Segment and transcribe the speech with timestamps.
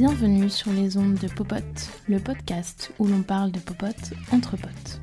[0.00, 4.98] Bienvenue sur les ondes de Popote, le podcast où l'on parle de popote entre potes.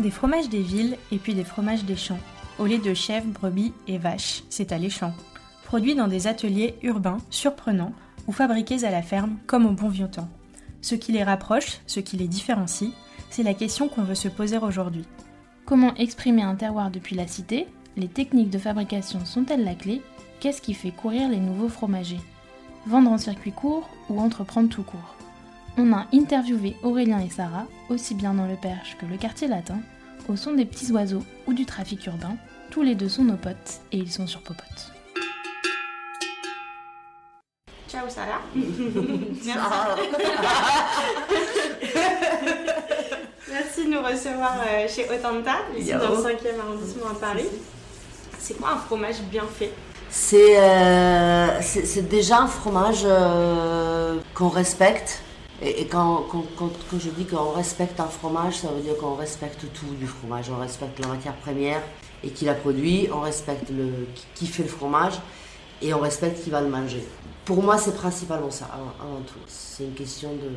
[0.00, 2.18] Des fromages des villes et puis des fromages des champs,
[2.58, 5.14] au lait de chèvres, brebis et vaches, c'est à l'échamp.
[5.62, 7.92] Produits dans des ateliers urbains, surprenants,
[8.26, 10.28] ou fabriqués à la ferme, comme au bon vieux temps.
[10.80, 12.90] Ce qui les rapproche, ce qui les différencie,
[13.30, 15.04] c'est la question qu'on veut se poser aujourd'hui.
[15.66, 17.66] Comment exprimer un terroir depuis la cité
[17.96, 20.00] Les techniques de fabrication sont-elles la clé
[20.38, 22.20] Qu'est-ce qui fait courir les nouveaux fromagers
[22.86, 25.16] Vendre en circuit court ou entreprendre tout court
[25.76, 29.80] On a interviewé Aurélien et Sarah, aussi bien dans le Perche que le quartier latin,
[30.28, 32.36] au son des petits oiseaux ou du trafic urbain.
[32.70, 34.92] Tous les deux sont nos potes et ils sont sur Popote.
[37.88, 38.40] Ciao Sarah.
[38.54, 39.50] Merci
[43.48, 45.98] de nous recevoir euh, chez Otanta, ici Yo.
[45.98, 47.46] dans le 5e arrondissement à Paris.
[48.38, 49.72] C'est quoi un fromage bien fait?
[50.10, 55.22] C'est euh, c'est- déjà un fromage euh, qu'on respecte.
[55.62, 58.96] Et, et quand, quand, quand- quand je dis qu'on respecte un fromage, ça veut dire
[58.98, 60.46] qu'on respecte tout du fromage.
[60.50, 61.80] On respecte la matière première
[62.22, 65.14] et qui la produit, on respecte le, qui, qui fait le fromage
[65.82, 67.04] et on respecte qui va le manger.
[67.44, 69.38] Pour moi, c'est principalement ça, avant, avant tout.
[69.46, 70.50] C'est une question de,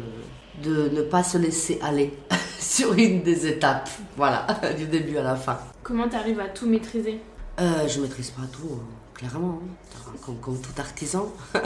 [0.63, 2.13] de ne pas se laisser aller
[2.59, 4.45] sur une des étapes, voilà,
[4.77, 5.57] du début à la fin.
[5.83, 7.19] Comment tu arrives à tout maîtriser
[7.59, 10.11] Euh, je maîtrise pas tout, hein, clairement, hein.
[10.25, 11.31] comme, comme tout artisan.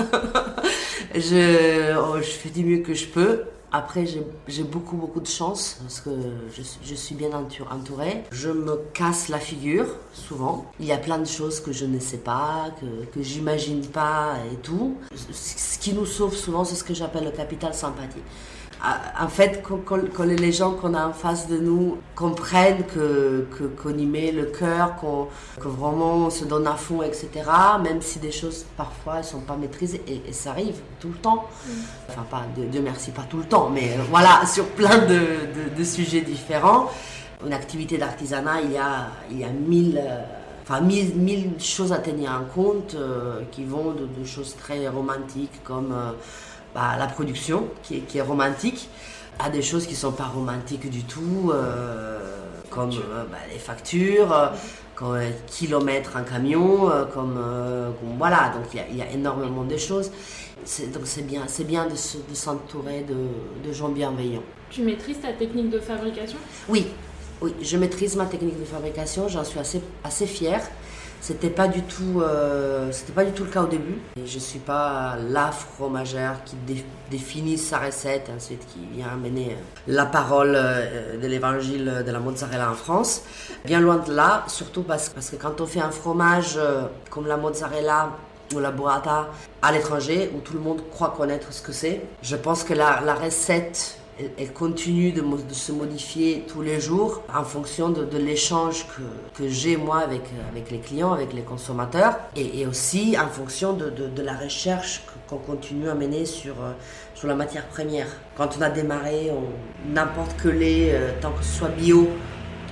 [1.15, 3.43] je, oh, je fais du mieux que je peux.
[3.75, 6.11] Après, j'ai beaucoup, beaucoup de chance parce que
[6.55, 8.21] je, suis- je suis bien entour- entourée.
[8.31, 10.71] Je me casse la figure, souvent.
[10.79, 14.35] Il y a plein de choses que je ne sais pas, que, que j'imagine pas
[14.51, 14.97] et tout.
[15.15, 18.21] Ce ce qui nous sauve souvent, c'est ce que j'appelle le capital sympathie.
[19.19, 23.97] En fait, quand les gens qu'on a en face de nous comprennent que que- qu'on
[23.97, 25.27] y met le cœur, qu'on
[25.59, 27.29] que vraiment on se donne à fond, etc.
[27.81, 31.13] Même si des choses parfois elles sont pas maîtrisées et, et ça arrive tout le
[31.15, 31.45] temps.
[32.09, 35.19] Enfin pas Dieu, Dieu merci pas tout le temps, mais euh, voilà sur plein de,
[35.55, 36.89] de- de sujets différents.
[37.45, 40.21] Une activité d'artisanat, il y a il y a mille euh,
[40.65, 44.87] Enfin, mille, mille choses à tenir en compte euh, qui vont de, de choses très
[44.87, 46.11] romantiques comme euh,
[46.73, 48.89] bah, la production qui est, qui est romantique.
[49.39, 52.19] À des choses qui sont pas romantiques du tout euh,
[52.69, 54.47] comme euh, bah, les factures euh,
[54.95, 55.17] comme
[55.47, 57.35] kilomètres en camion comme,
[57.99, 58.51] comme- voilà.
[58.55, 60.11] Donc il y a- il y, a énormément de choses.
[60.65, 64.43] C'est- donc c'est bien c'est bien de se- de s'entourer de, de gens bienveillants.
[64.69, 66.37] Tu maîtrises ta technique de fabrication?
[66.69, 66.85] Oui,
[67.41, 70.61] oui, je maîtrise ma technique de fabrication, j'en suis assez, assez fière.
[71.25, 73.97] C'était pas du tout, euh, c'était pas du tout le cas au début.
[74.21, 79.51] Et je suis pas la fromagère qui dé- définit sa recette, ensuite qui vient amener
[79.53, 83.21] euh, la parole euh, de l'évangile de la mozzarella en France.
[83.63, 86.59] Bien loin de là, surtout parce, parce que quand on fait un fromage
[87.09, 88.09] comme la mozzarella
[88.53, 89.29] ou la burrata
[89.61, 93.13] à l'étranger, où tout le monde croit connaître ce que c'est, je pense que la
[93.15, 93.97] recette
[94.37, 99.01] elle, continue de, se modifier tous les jours en fonction de, l'échange que,
[99.43, 103.89] que j'ai moi avec, avec les clients, avec les consommateurs, et, aussi en fonction de,
[103.89, 106.71] de- la recherche qu'on continue à mener sur, euh,
[107.15, 108.07] sur la matière première.
[108.37, 112.07] Quand on a démarré, on- n'importe que lait, euh, tant que ce soit bio,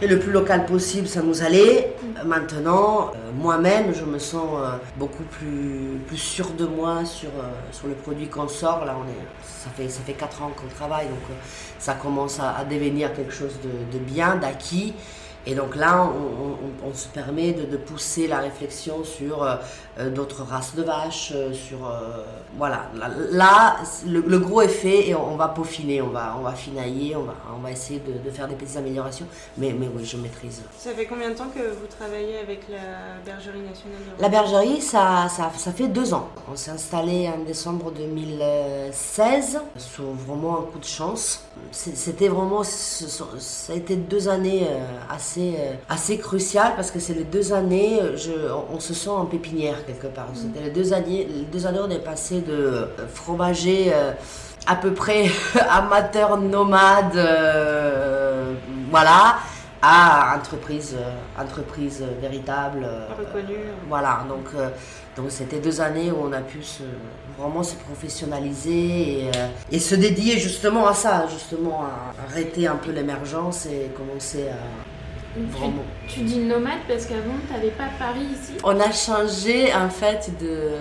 [0.01, 1.95] et le plus local possible, ça nous allait.
[2.25, 7.51] Maintenant, euh, moi-même, je me sens euh, beaucoup plus, plus sûre de moi sur, euh,
[7.71, 8.83] sur le produit qu'on sort.
[8.83, 11.19] Là, on est, ça fait, ça fait 4 ans qu'on travaille, donc
[11.77, 14.95] ça commence à, à devenir quelque chose de, de bien, d'acquis.
[15.47, 19.55] Et donc là, on, on- on se permet de, de pousser la réflexion sur euh,
[19.99, 21.87] euh, d'autres races de vaches, euh, sur...
[21.87, 22.23] euh,
[22.57, 22.89] voilà,
[23.31, 26.53] là, le, le gros est fait et on, on va peaufiner, on va, on va
[26.53, 29.25] finailler, on va, on va essayer de, de faire des petites améliorations.
[29.57, 30.61] Mais, mais oui, je maîtrise.
[30.77, 32.77] Ça fait combien de temps que vous travaillez avec la
[33.25, 36.27] Bergerie nationale La bergerie, ça, ça, ça fait deux ans.
[36.51, 41.43] On s'est installé en décembre 2016, sur vraiment un coup de chance.
[41.71, 44.85] C'était vraiment, ça a été deux années euh,
[45.31, 48.93] assez, euh, assez cruciales parce que c'est les deux années, euh, je, on, on se
[48.93, 50.27] sent en pépinière quelque part.
[50.33, 53.91] C'était les deux années, les deux années, on est passé de euh, fromager
[54.67, 55.25] à peu près
[55.69, 58.53] amateur nomade, euh,
[58.89, 59.37] voilà,
[59.81, 62.83] à entreprise, euh, entreprise véritable.
[62.83, 63.55] euh, Reconnue.
[63.87, 64.45] voilà, donc
[65.17, 66.83] donc c'était deux années où on a pu se,
[67.37, 69.31] vraiment se professionnaliser et,
[69.71, 74.55] et se dédier justement à ça, justement à arrêter un peu l'émergence et commencer à
[75.35, 75.83] vraiment.
[76.07, 78.53] Tu dis nomade parce qu'avant, tu n'avais pas Paris ici?
[78.63, 80.71] On a changé en fait de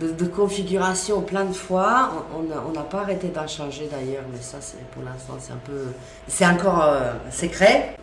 [0.00, 2.26] de, configuration plein de fois.
[2.34, 5.92] On n'a pas arrêté d'en changer d'ailleurs, mais ça, c'est pour l'instant, c'est un peu.
[6.28, 7.96] C'est encore euh, secret.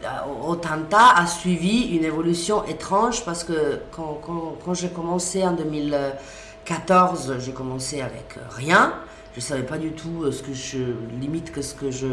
[0.45, 7.36] Otanta a suivi une évolution étrange parce que quand, quand, quand j'ai commencé en 2014,
[7.39, 8.94] j'ai commencé avec rien
[9.35, 10.77] je savais pas du tout euh, ce que je
[11.19, 12.07] limite que ce que je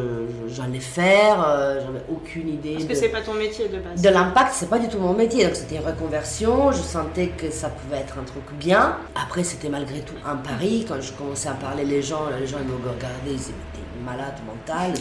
[0.48, 4.00] j'allais faire euh, j'avais aucune idée parce que c'est pas ton métier de base.
[4.00, 5.44] de l'impact c'est pas du tout mon métier.
[5.44, 6.72] Donc c'était une reconversion.
[6.72, 8.96] Je sentais que ça pouvait être un truc bien.
[9.14, 10.86] Après c'était malgré tout un pari.
[10.88, 14.04] Quand je commençais à parler les gens les gens ils me regardaient ils disaient t'es
[14.04, 14.92] malade mental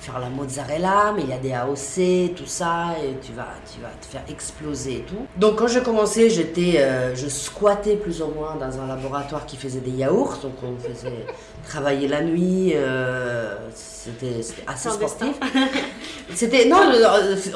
[0.00, 3.80] faire la mozzarella, mais il y a des AOC, tout ça, et tu vas, tu
[3.80, 5.26] vas te faire exploser et tout.
[5.36, 9.56] Donc quand j'ai commencé, j'étais, euh, je squattais plus ou moins dans un laboratoire qui
[9.56, 11.26] faisait des yaourts, donc on faisait
[11.68, 15.36] travailler la nuit, euh, c'était assez sportif.
[16.34, 16.76] C'était non,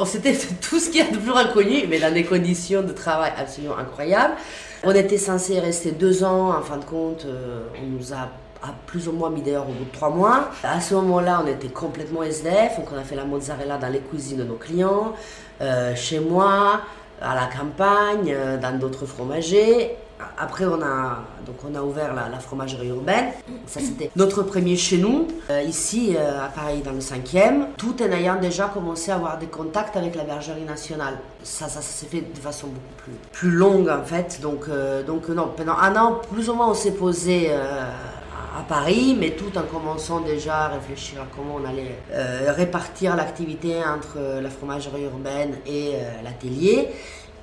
[0.07, 3.31] c'était tout ce qu'il y a de plus inconnu, mais dans des conditions de travail
[3.37, 4.35] absolument incroyables.
[4.83, 8.29] On était censé rester deux ans, en fin de compte, euh, on nous a
[8.87, 10.51] plus ou moins mis d'ailleurs au bout de trois mois.
[10.63, 14.01] À ce moment-là, on était complètement SDF, donc on a fait la mozzarella dans les
[14.01, 15.15] cuisines de nos clients,
[15.61, 16.81] euh, chez moi,
[17.21, 19.97] à la campagne, euh, dans d'autres fromagers.
[20.39, 23.31] Après, on a, donc on a ouvert la, fromagerie urbaine.
[23.67, 28.13] Ça, c'était notre premier chez nous, euh, ici à Paris, dans le 5e, tout en
[28.13, 31.15] ayant déjà commencé à avoir des contacts avec la bergerie nationale.
[31.43, 34.41] Ça, ça, s'est fait de façon beaucoup plus, plus longue, en fait.
[34.41, 34.67] Donc,
[35.09, 37.51] donc non, pendant un an, plus ou moins, on s'est posé
[38.59, 43.17] à Paris, mais tout en commençant déjà à réfléchir à comment on allait euh, répartir
[43.17, 46.89] l'activité entre la fromagerie urbaine et euh, l'atelier.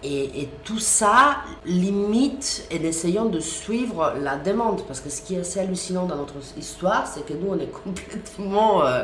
[0.02, 4.86] Et, tout ça limite en essayant de suivre la demande.
[4.88, 7.72] Parce que ce qui est assez hallucinant dans notre histoire, c'est que nous, on est
[7.84, 9.04] complètement euh,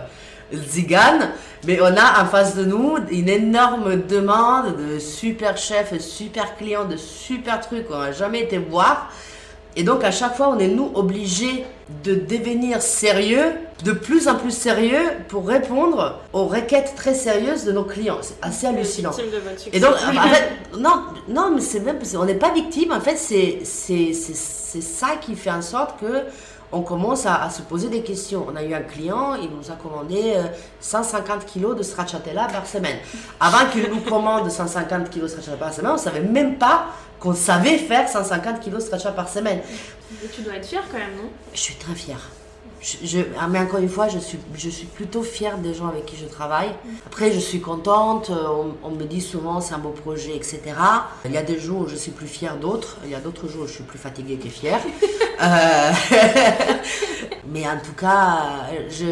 [0.54, 1.32] zigane,
[1.66, 6.86] mais on a en face de nous une énorme demande de super chefs, super clients,
[6.86, 9.12] de super trucs qu'on n'a jamais été voir.
[9.76, 11.66] Et donc à chaque fois, on est nous obligés
[12.04, 17.72] de devenir sérieux, de plus en plus sérieux pour répondre aux requêtes très sérieuses de
[17.72, 18.18] nos clients.
[18.22, 19.12] C'est assez hallucinant.
[19.72, 20.50] Et donc, en fait,
[20.80, 22.92] non, non, mais c'est même, on n'est pas victime.
[22.92, 26.24] En fait, c'est c'est ça qui fait en sorte que
[26.72, 28.46] on commence à, se poser des questions.
[28.52, 30.36] On a eu un client, il nous a commandé
[30.80, 32.98] 150 euh, kilos de stracciatella par semaine.
[33.40, 36.88] Avant qu'il nous commande 150 kilos de stracciatella par semaine, on ne savait même pas
[37.20, 39.60] qu'on savait faire 150 kilos de stracciatella par semaine.
[40.24, 41.30] Et tu dois être fière quand même, non?
[41.54, 42.30] Je suis très fière.
[42.86, 46.06] Je, ah, mais encore une fois, je suis, je suis plutôt fière des gens avec
[46.06, 46.70] qui je travaille.
[47.08, 48.30] Après, je suis contente.
[48.30, 50.62] Euh, on, me dit souvent c'est un beau projet, etc.
[51.26, 52.98] Il y a des jours où je suis plus fière d'autres.
[53.04, 54.80] Il y a d'autres jours où je suis plus fatiguée que fière.
[55.42, 55.92] Euh,
[57.52, 59.06] mais en tout cas, je,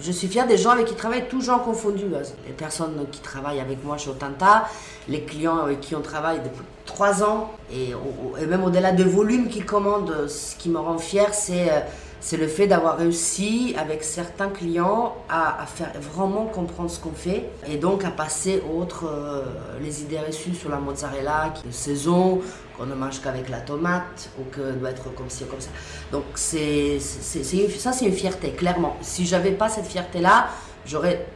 [0.00, 2.06] je, suis fière des gens avec qui je travaille, tous gens confondus.
[2.48, 4.68] Les personnes qui travaillent avec moi chez Otanta,
[5.08, 7.92] les clients avec qui on travaille depuis trois ans, et,
[8.40, 11.80] et même au-delà de volume qu'ils commandent, ce qui me rend fière, c'est euh,
[12.20, 17.48] c'est le fait d'avoir réussi avec certains clients à, faire vraiment comprendre ce qu'on fait
[17.68, 19.42] et donc à passer outre euh,
[19.80, 22.40] les idées reçues sur la mozzarella qui est saison,
[22.76, 25.70] qu'on ne mange qu'avec la tomate ou que doit être comme ci ou comme ça.
[26.10, 28.96] Donc c'est, ça c'est une fierté, clairement.
[29.02, 30.48] Si j'avais pas cette fierté-là,
[30.86, 31.26] j'aurais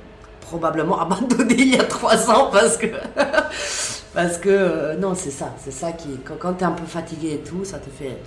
[0.40, 2.86] probablement abandonné il y a trois ans parce que...
[4.14, 6.18] parce que euh, non, c'est ça, c'est ça qui...
[6.24, 8.18] Quand, quand tu es un peu fatigué et tout, ça te fait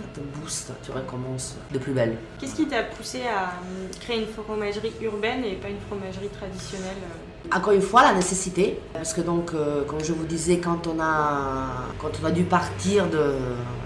[0.00, 2.16] ça te booste, tu recommences de plus belle.
[2.40, 6.96] Qu'est-ce qui t'a poussé à euh, créer une fromagerie urbaine et pas une fromagerie traditionnelle
[7.04, 8.78] euh Encore une fois, la nécessité.
[8.92, 12.44] Parce que donc, euh, comme je vous disais, quand on a, quand on a dû
[12.44, 13.34] partir de,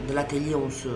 [0.09, 0.89] de l'atelier, on se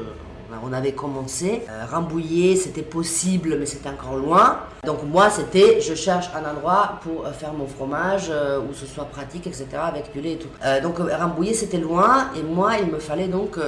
[0.62, 1.62] on avait commencé.
[1.68, 4.60] Euh, Rambouillet, c'était possible, mais c'était encore loin.
[4.84, 8.86] Donc moi, c'était, je cherche un endroit pour euh, faire mon fromage, euh, où ce
[8.86, 10.48] soit pratique, etc., avec du lait et tout.
[10.82, 13.58] donc Rambouillet, c'était loin, et moi, il me fallait donc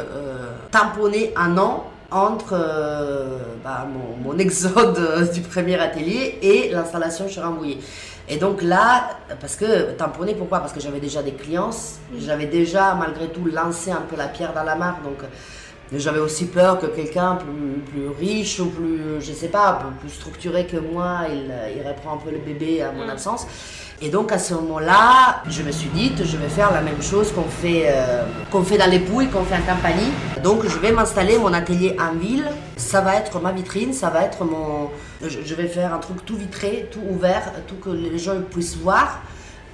[0.71, 2.59] tamponner un an entre
[3.63, 3.87] bah,
[4.25, 7.79] mon, exode du premier atelier et l'installation chez Rambouillet.
[8.29, 9.11] Et donc là,
[9.41, 10.61] parce que tamponner, pourquoi?
[10.61, 11.71] Parce que j'avais déjà des clients,
[12.19, 15.19] j'avais déjà malgré tout lancé un peu la pierre dans la mare, donc
[15.99, 20.67] j'avais aussi peur que quelqu'un plus, plus, riche ou plus, je sais pas, plus, structuré
[20.67, 23.11] que moi, il, il reprend un peu le bébé à mon mm.
[23.11, 23.47] absence.
[24.03, 27.33] Et donc à ce moment-là, je me suis dit, je vais faire la même chose
[27.33, 30.11] qu'on fait, euh, qu'on fait dans les pouilles, qu'on fait en compagnie.
[30.43, 32.47] Donc je vais m'installer mon atelier en ville.
[32.79, 34.89] Ça va être ma vitrine, ça va être mon...
[35.21, 39.21] Je vais faire un truc tout vitré, tout ouvert, tout que les gens puissent voir.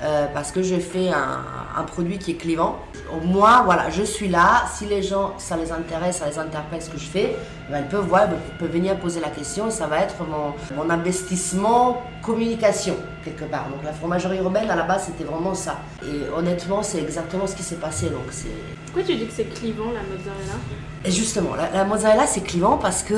[0.02, 1.40] Euh, parce que je fais un,
[1.74, 2.78] un, produit qui est clivant.
[3.24, 4.64] Moi, voilà, je suis là.
[4.74, 7.34] Si les gens, ça les intéresse, ça les interpelle ce que je fais,
[7.70, 10.52] ben, ils peuvent voir, ils peuvent venir poser la question et ça va être mon,
[10.76, 13.68] mon investissement communication, quelque part.
[13.70, 15.78] Donc la fromagerie urbaine, à la base, c'était vraiment ça.
[16.02, 18.10] Et honnêtement, c'est exactement ce qui s'est passé.
[18.10, 18.48] Donc c'est
[18.86, 20.58] Pourquoi tu dis que c'est clivant la mozzarella?
[21.06, 23.14] Et justement, la, la mozzarella c'est clivant parce que,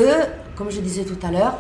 [0.55, 1.55] comme je disais tout à l'heure,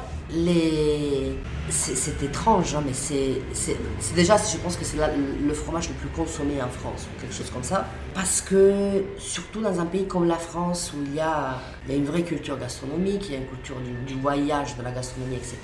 [1.70, 6.60] c'est étrange, hein, mais c'est déjà, je pense que c'est le fromage le plus consommé
[6.62, 7.86] en France, ou quelque chose comme ça.
[8.14, 11.94] Parce que, surtout dans un pays comme la France, où il y a, il y
[11.94, 14.90] a une vraie culture gastronomique, il y a une culture du, du voyage, de la
[14.90, 15.56] gastronomie, etc.,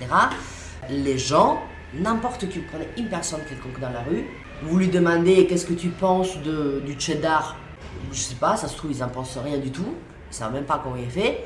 [0.90, 1.60] les gens,
[1.94, 4.24] n'importe qui, vous prenez une personne quelconque dans la rue,
[4.62, 7.56] vous lui demandez qu'est-ce que tu penses de, du cheddar,
[8.12, 9.94] je sais pas, ça se trouve, ils n'en pensent rien du tout,
[10.30, 11.44] ils savent même pas comment il est fait.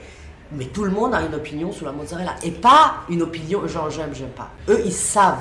[0.52, 2.34] Mais tout le monde a une opinion sur la mozzarella.
[2.42, 4.48] Et pas une opinion genre j'aime, j'aime pas.
[4.68, 5.36] Eux, ils savent.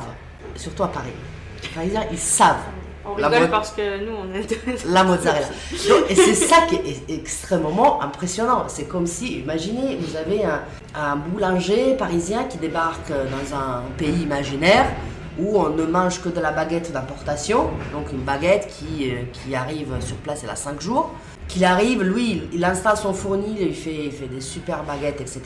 [0.56, 1.12] Surtout à Paris.
[1.64, 2.58] Les Parisiens, ils savent
[3.06, 4.86] On La rigole mo- parce que nous, on est...
[4.86, 5.48] la mozzarella.
[5.90, 8.66] Donc, et c'est ça qui est extrêmement impressionnant.
[8.68, 10.62] C'est comme si, imaginez, vous avez un,
[10.96, 14.88] un boulanger parisien qui débarque dans un pays imaginaire
[15.40, 19.54] où on ne mange que de la baguette d'importation, donc une baguette qui, euh, qui
[19.56, 21.12] arrive sur place, elle a 5 jours.
[21.48, 25.42] Qu'il arrive, lui, il- installe son fournil, il fait, il fait des super baguettes, etc.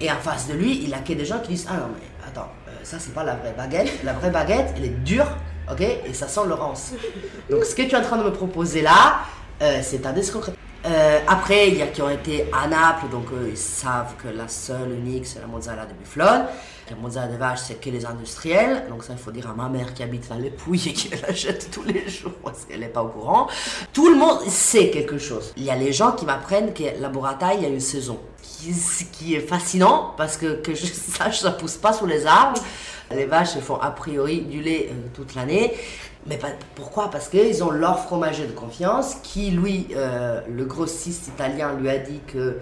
[0.00, 2.06] Et en face de lui, il a que des gens qui disent Ah non, mais
[2.26, 3.90] attends, euh, ça c'est pas la vraie baguette.
[4.04, 5.26] La vraie baguette, elle est dure,
[5.70, 6.92] ok Et ça sent le rance.
[7.50, 9.20] Donc ce que tu es en train de me proposer là,
[9.62, 10.52] euh, c'est un escroquerie.
[10.86, 14.28] Euh, après, il y a qui ont été à Naples, donc eux, ils savent que
[14.28, 16.44] la seule unique, c'est la mozzarella de bufflone.
[16.90, 18.84] La mozzarella de vache, c'est que les industriels.
[18.90, 21.08] Donc ça, il faut dire à ma mère qui habite dans les Pouilles et qui
[21.08, 23.48] l'achète tous les jours parce qu'elle n'est pas au courant.
[23.94, 25.54] Tout le monde sait quelque chose.
[25.56, 28.18] Il y a les gens qui m'apprennent que la burrata, il y a une saison.
[28.42, 32.60] Ce qui est fascinant parce que, que je sache, ça pousse pas sous les arbres.
[33.10, 35.74] Les vaches font a priori du lait euh, toute l'année.
[36.26, 37.10] Mais pas- pourquoi?
[37.10, 41.98] Parce qu'ils ont leur fromager de confiance qui, lui, euh, le grossiste italien lui a
[41.98, 42.60] dit que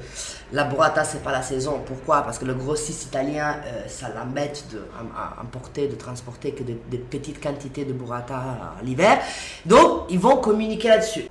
[0.53, 1.81] la burrata, c'est pas la saison.
[1.87, 2.23] Pourquoi?
[2.23, 4.79] Parce que le grossiste italien, euh, ça l'embête de
[5.17, 9.21] à- importer, de transporter que des, petites quantités de burrata l'hiver.
[9.65, 11.23] Donc, ils vont communiquer là-dessus.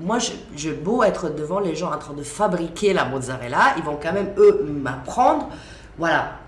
[0.00, 0.18] Moi,
[0.56, 4.12] j'ai beau être devant les gens en train de fabriquer la mozzarella, ils vont quand
[4.12, 5.48] même, eux, m'apprendre.
[5.96, 6.38] Voilà.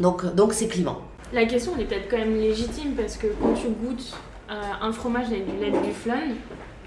[0.00, 1.02] Donc, donc c'est clivant.
[1.34, 4.14] La question, est peut-être quand même légitime parce que quand tu goûtes
[4.48, 6.36] un fromage avec du lait de bufflone,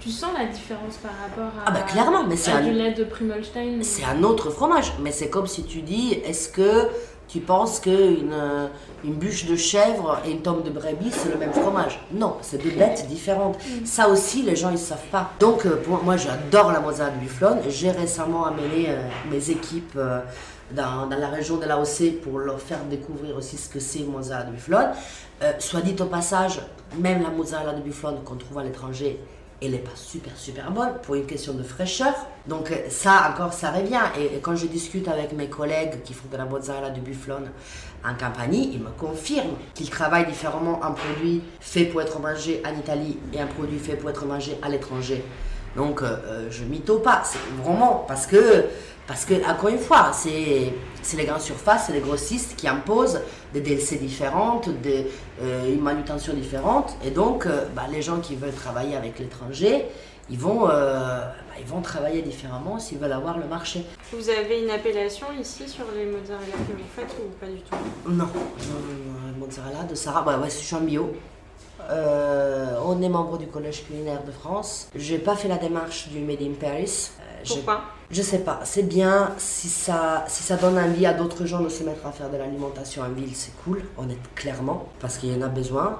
[0.00, 2.92] tu sens la différence par rapport à, Ah bah, clairement, mais c'est un- du lait
[2.92, 3.78] de Primolstein.
[3.82, 6.88] C'est un autre fromage, mais c'est comme si tu dis, est-ce que
[7.28, 8.34] tu penses qu'une
[9.04, 11.98] une bûche de chèvre et une tome de brebis, c'est le même fromage?
[12.12, 13.56] Non, c'est deux bêtes différentes.
[13.84, 15.30] Ça aussi, les gens, ils savent pas.
[15.40, 17.58] Donc, euh, pour moi, j'adore la mozzarella de bufflone.
[17.68, 19.00] J'ai récemment amené euh,
[19.30, 20.20] mes équipes euh,
[20.74, 24.54] dans, la région de l'AOC pour leur faire découvrir aussi ce que c'est mozzarella de
[24.54, 24.90] bufflone.
[25.42, 26.60] Euh, soit dit au passage,
[26.98, 29.18] même la mozzarella de bufflone qu'on trouve à l'étranger,
[29.60, 32.14] elle n'est pas super super bonne pour une question de fraîcheur.
[32.46, 34.00] Donc euh, ça encore ça revient.
[34.18, 37.50] Et, quand je discute avec mes collègues qui font de la mozzarella de bufflone
[38.04, 42.76] en Campanie, ils me confirment qu'ils travaillent différemment un produit fait pour être mangé en
[42.76, 45.24] Italie et un produit fait pour être mangé à l'étranger.
[45.76, 48.66] Donc euh, euh, je mytho pas, c'est vraiment parce que
[49.06, 53.20] parce que encore une fois, c'est c'est les grandes surfaces, c'est les grossistes qui imposent
[53.52, 55.08] des DLC différentes, des,
[55.42, 59.86] euh, une manutention différente, et donc euh, bah, les gens qui veulent travailler avec l'étranger,
[60.30, 63.84] ils vont euh, bah, ils vont travailler différemment s'ils veulent avoir le marché.
[64.12, 67.76] Vous avez une appellation ici sur les mozzarella que vous faites ou pas du tout?
[68.08, 68.28] Non,
[69.38, 71.12] mozzarella de Sarah, bah ouais, je suis en bio.
[71.90, 74.88] Euh, on est membre du Collège culinaire de France.
[74.94, 77.10] J'ai pas fait la démarche du Made in Paris.
[77.20, 77.82] Euh, Pourquoi?
[78.10, 81.70] Je sais pas, c'est bien si ça, si ça donne envie à d'autres gens de
[81.70, 85.34] se mettre à faire de l'alimentation en ville, c'est cool, honnête, clairement, parce qu'il y
[85.34, 85.98] en a besoin.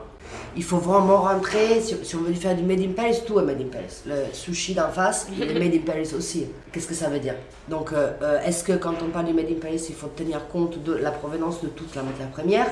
[0.57, 3.43] Il faut vraiment rentrer, si, si on veut faire du Made in Paris, tout est
[3.43, 4.03] Made in Paris.
[4.07, 6.49] Le sushi d'en face, il est Made in Paris aussi.
[6.71, 7.35] Qu'est-ce que ça veut dire?
[7.69, 10.83] Donc, euh, est-ce que quand on parle du Made in Paris, il faut tenir compte
[10.83, 12.67] de la provenance de toute la matière première?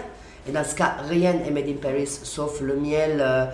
[0.48, 3.44] Et dans ce cas, rien n'est made in Paris, sauf le miel euh,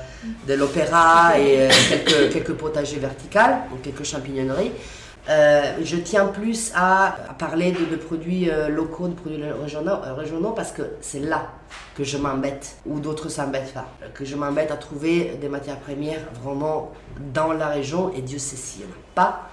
[0.46, 4.72] de l'opéra et euh, quelques, quelques potagers verticales, donc quelques champignonneries.
[5.28, 10.52] Euh, je tiens plus à, à parler de, de produits locaux, de produits régionaux, régionaux
[10.52, 11.50] parce que c'est là
[11.96, 16.20] que je m'embête, ou d'autres s'embêtent pas, que je m'embête à trouver des matières premières
[16.40, 16.92] vraiment
[17.34, 19.50] dans la région, et Dieu sait s'il n'y en a pas.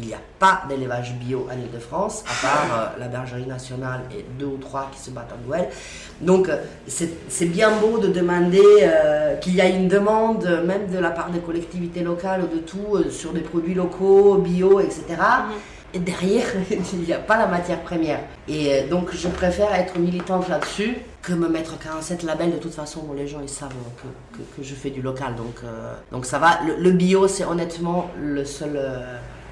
[0.00, 4.24] Il n'y a pas d'élevage bio en Ile-de-France, à part euh, la bergerie nationale et
[4.38, 5.68] deux ou trois qui se battent en duel.
[6.20, 10.98] Donc euh, c'est bien beau de demander euh, qu'il y a une demande, même de
[10.98, 15.04] la part des collectivités locales ou de tout, euh, sur des produits locaux, bio, etc.
[15.94, 18.20] Et derrière, il n'y a pas la matière première.
[18.48, 22.52] Et donc je préfère être militante là-dessus que me mettre 47 labels.
[22.52, 23.70] De toute façon, bon, les gens ils savent
[24.02, 25.36] que, que, que je fais du local.
[25.36, 25.62] Donc,
[26.10, 26.58] donc ça va.
[26.66, 28.78] Le, le bio, c'est honnêtement le seul,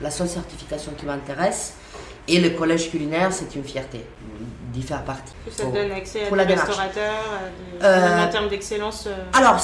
[0.01, 1.75] la seule certification qui m'intéresse.
[2.29, 4.05] Et le collège culinaire, c'est une fierté.
[4.73, 5.33] d'y faire partie.
[5.51, 9.07] Ça donne accès à des restaurateurs, à des- Euh, en termes d'excellence.
[9.07, 9.59] euh, Alors,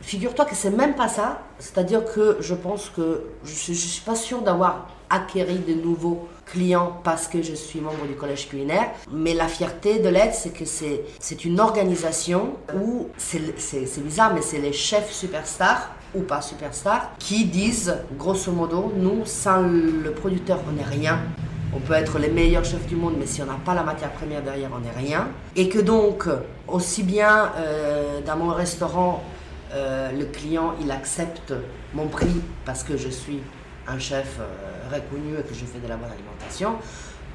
[0.00, 1.42] figure-toi que c'est même pas ça.
[1.58, 7.00] C'est-à-dire que je pense que je je suis pas sûre d'avoir acquéri de nouveaux clients
[7.04, 8.90] parce que je suis membre du collège culinaire.
[9.10, 13.40] Mais la fierté de l'aide, c'est que c'est, une organisation où, c'est
[14.02, 19.62] bizarre, mais c'est les chefs superstars ou pas superstars qui disent, grosso modo, nous, sans
[19.62, 21.20] le producteur, on n'est rien.
[21.74, 24.10] On peut être les meilleurs chefs du monde, mais si on n'a pas la matière
[24.10, 25.28] première derrière, on n'est rien.
[25.54, 26.24] Et que donc,
[26.66, 29.22] aussi bien euh, dans mon restaurant,
[29.72, 31.52] euh, le client, il accepte
[31.94, 33.40] mon prix parce que je suis
[33.86, 36.74] un chef euh, reconnu et que je fais de la bonne alimentation,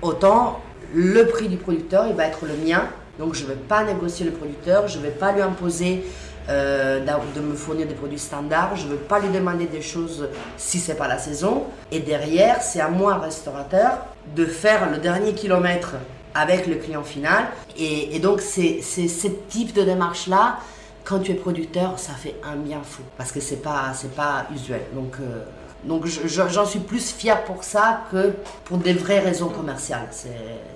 [0.02, 0.60] autant
[0.94, 2.84] le prix du producteur, il va être le mien.
[3.20, 6.04] Donc je ne vais pas négocier le producteur, je ne vais pas lui imposer
[6.50, 7.00] euh,
[7.36, 10.80] de me fournir des produits standards, je ne veux pas lui demander des choses si
[10.80, 11.64] c'est pas la saison.
[11.92, 15.96] Et derrière, c'est à moi, restaurateur, de faire le dernier kilomètre
[16.34, 17.46] avec le client final.
[17.78, 20.58] Et, donc, c'est ce type de démarche-là,
[21.04, 23.04] quand tu es producteur, ça fait un bien fou.
[23.18, 24.82] Parce que c'est pas, c'est pas usuel.
[24.94, 25.44] Donc, euh,
[25.84, 28.34] donc je- je- j'en suis plus fier pour ça que
[28.66, 30.08] pour des vraies raisons commerciales.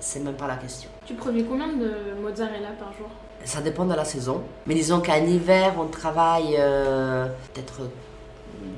[0.00, 0.88] C'est même pas la question.
[1.04, 1.90] Tu produis combien de
[2.22, 3.08] mozzarella par jour?
[3.44, 4.42] Ça dépend de la saison.
[4.66, 7.82] Mais disons qu'en hiver, on travaille euh, peut-être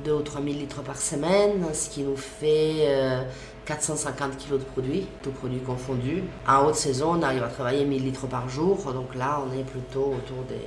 [0.04, 3.22] 2 ou 3 000 litres par semaine, ce qui nous fait euh,
[3.64, 6.22] 450 kilos de produits, tous produits confondus.
[6.48, 9.64] En haute saison, on arrive à travailler 1000 litres par jour, donc là, on est
[9.64, 10.60] plutôt autour des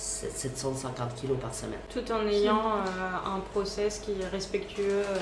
[0.00, 1.78] 750 kilos par semaine.
[1.92, 5.16] Tout en ayant euh, un process qui est respectueux euh,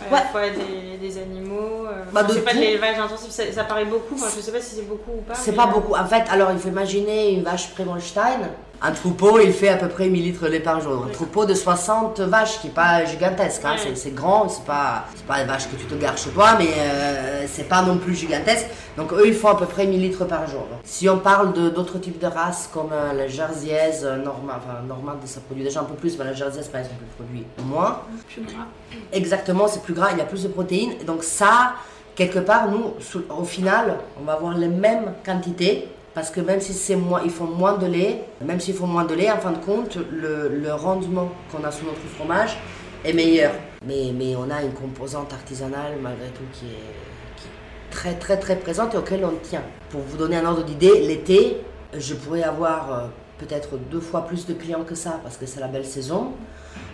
[0.00, 0.20] à Ouais.
[0.20, 1.86] la fois des, des animaux.
[1.86, 4.14] euh, Bah, de c'est pas de l'élevage intensif, ça, ça paraît beaucoup.
[4.14, 5.34] Enfin, je sais pas si c'est beaucoup ou pas.
[5.34, 5.94] C'est mais, pas euh, beaucoup.
[5.94, 8.50] En fait, alors il faut imaginer une vache Prémonstein.
[8.82, 11.04] Un troupeau, il fait à peu près 1000 litres de lait par jour.
[11.04, 11.12] Un Oui.
[11.12, 13.62] troupeau de 60 vaches qui n'est pas gigantesque.
[13.64, 13.76] hein.
[13.94, 17.46] C'est- grand, c'est pas, pas des vaches que tu te gardes chez toi, mais euh,
[17.50, 18.66] c'est pas non plus gigantesque.
[18.98, 20.66] Donc eux, ils font à peu près 1000 litres par jour.
[20.84, 24.82] Si on parle de- d'autres types de races comme euh, la Jerseyaise, euh, Norma, enfin
[24.86, 28.00] Normande, ça produit déjà un peu plus, mais la Jerseyaise, par exemple, elle produit moins.
[28.28, 28.66] plus gras.
[29.12, 30.98] Exactement, c'est plus gras, il y a plus de protéines.
[31.06, 31.72] Donc ça,
[32.14, 32.92] quelque part, nous,
[33.34, 35.88] au final, on va avoir les mêmes quantités.
[36.16, 39.04] Parce que même si c'est moins, ils font moins de lait, même s'ils font moins
[39.04, 42.56] de lait, en fin de compte, le, rendement qu'on a sur notre fromage
[43.04, 43.52] est meilleur.
[43.86, 48.96] Mais, on a une composante artisanale, malgré tout, qui est, très très très présente et
[48.96, 49.62] auquel on tient.
[49.90, 51.58] Pour vous donner un ordre d'idée, l'été,
[51.92, 55.60] je pourrais avoir euh, peut-être deux fois plus de clients que ça, parce que c'est
[55.60, 56.32] la belle saison.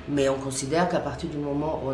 [0.08, 1.92] Mais on considère qu'à partir du moment où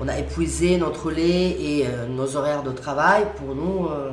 [0.00, 4.10] on a, épuisé notre lait et euh, nos horaires de travail, pour nous, euh,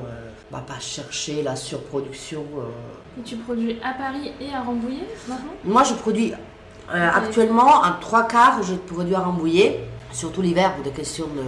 [0.54, 2.46] va pas chercher la surproduction.
[2.58, 3.20] euh.
[3.20, 5.54] Et tu produis à Paris et à Rambouillet maintenant?
[5.64, 10.84] Moi, je produis euh, actuellement un trois quarts, je produis à Rambouillet, surtout l'hiver pour
[10.84, 11.42] des questions de,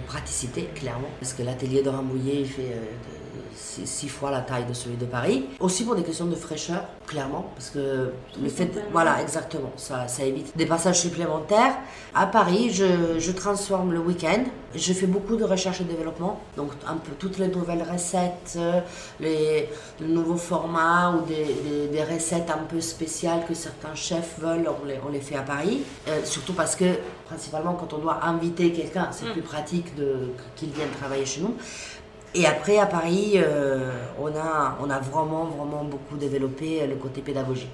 [0.00, 1.08] de praticité, clairement.
[1.20, 2.84] Parce que l'atelier de Rambouillet, il fait euh,
[3.54, 5.46] de- six, fois la taille de celui de Paris.
[5.60, 8.10] Aussi pour des questions de fraîcheur, clairement, parce que
[8.42, 8.88] le fait, Totalement.
[8.92, 11.74] voilà, exactement, ça, ça évite des passages supplémentaires.
[12.14, 14.44] À Paris, je, je transforme le week-end.
[14.74, 18.80] Je fais beaucoup de recherche et développement, donc un peu toutes les nouvelles recettes, euh,
[19.20, 19.68] les,
[20.00, 24.68] les nouveaux formats ou des, des- des recettes un peu spéciales que certains chefs veulent,
[24.82, 25.82] on les, on les fait à Paris.
[26.08, 26.86] Euh, surtout parce que,
[27.26, 29.32] principalement, quand on doit inviter quelqu'un, c'est Mm.
[29.32, 31.54] plus pratique de, qu'il vienne travailler chez nous.
[32.36, 37.20] Et après, à Paris, euh, on, a, on a vraiment, vraiment beaucoup développé le côté
[37.20, 37.68] pédagogie.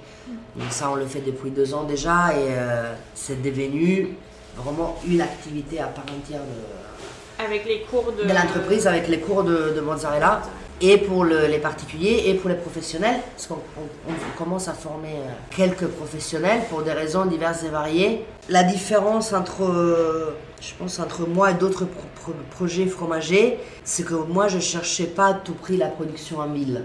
[0.55, 4.09] Donc ça, on le fait depuis deux ans déjà et euh, c'est devenu
[4.55, 8.23] vraiment une activité à part entière de, Avec les cours de.
[8.23, 10.41] de l'entreprise avec les cours de, de mozzarella
[10.79, 14.73] et pour le- les particuliers et pour les professionnels parce qu'on on- on commence à
[14.73, 18.25] former euh, quelques professionnels pour des raisons diverses et variées.
[18.51, 24.03] La différence entre, euh, je pense, entre moi et d'autres pro- pro- projets fromagers, c'est
[24.03, 26.83] que moi je cherchais pas à tout prix la production en mille.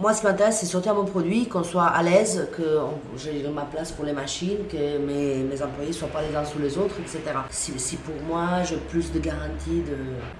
[0.00, 2.78] Moi, ce qui m'intéresse, c'est sortir mon produit, qu'on soit à l'aise, que
[3.16, 6.58] j'ai ma place pour les machines, que mes, employés ne soient pas les uns sous
[6.60, 7.20] les autres, etc.
[7.50, 9.96] Si, pour moi, j'ai plus de garantie de,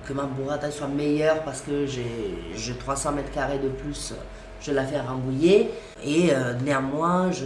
[0.07, 2.07] que ma burrata soit meilleure parce que j'ai
[2.55, 4.15] j'ai 300 mètres carrés de plus,
[4.61, 5.71] je la fais à.
[6.05, 7.45] Et euh, néanmoins, je,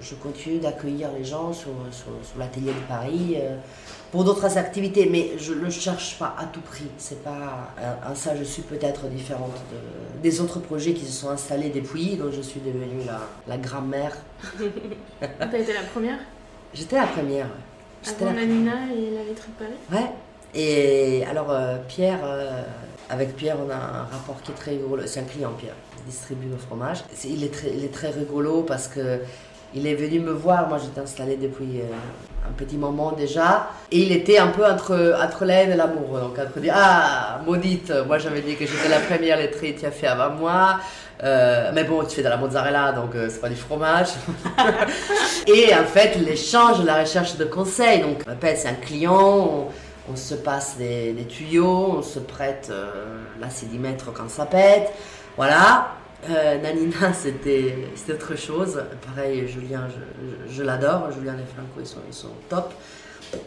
[0.00, 3.34] je continue d'accueillir les gens sur, sur, sur l'atelier de Paris.
[3.36, 3.56] euh,
[4.12, 6.86] pour d'autres activités, mais je ne le cherche pas à tout prix.
[6.96, 7.72] C'est pas
[8.08, 12.16] en ça je suis peut-être différente de- des autres projets qui se sont installés depuis,
[12.16, 14.16] donc je suis devenue la, la grand-mère.
[15.20, 16.18] T'as été la première?
[16.72, 17.48] J'étais la première.
[18.02, 19.78] J'étais Avant la la Nina et la laiterie de Paris?
[20.04, 20.10] Ouais.
[20.54, 22.62] Et alors, euh, Pierre, euh,
[23.10, 25.02] avec Pierre, on a un rapport qui est très rigolo.
[25.06, 27.02] C'est un client, Pierre, il distribue nos fromages.
[27.12, 29.20] C'est- Il est, très, il est très rigolo parce que
[29.74, 30.68] il est venu me voir.
[30.68, 31.80] Moi, j'étais installée depuis
[32.48, 33.68] un petit moment déjà.
[33.90, 36.18] Et il était un peu entre, entre la et l'amour.
[36.20, 39.90] Donc, entre dire Ah, maudite, moi j'avais dit que j'étais la première lettrée, tu as
[39.90, 40.78] fait avant moi.
[41.22, 44.08] Euh, mais bon, tu fais de la mozzarella, donc euh, c'est pas du fromage.
[45.46, 48.00] et en fait, l'échange, la recherche de conseils.
[48.00, 49.68] Donc, c'est un client,
[50.10, 52.90] on, se passe des, tuyaux, on se prête euh,
[53.40, 54.92] l'acédimètre quand ça pète.
[55.36, 55.88] Voilà.
[56.28, 58.82] Nanina, c'était autre chose.
[59.06, 61.10] Pareil, Julien, je, je, l'adore.
[61.12, 62.72] Julien et Franco, ils sont, ils sont top.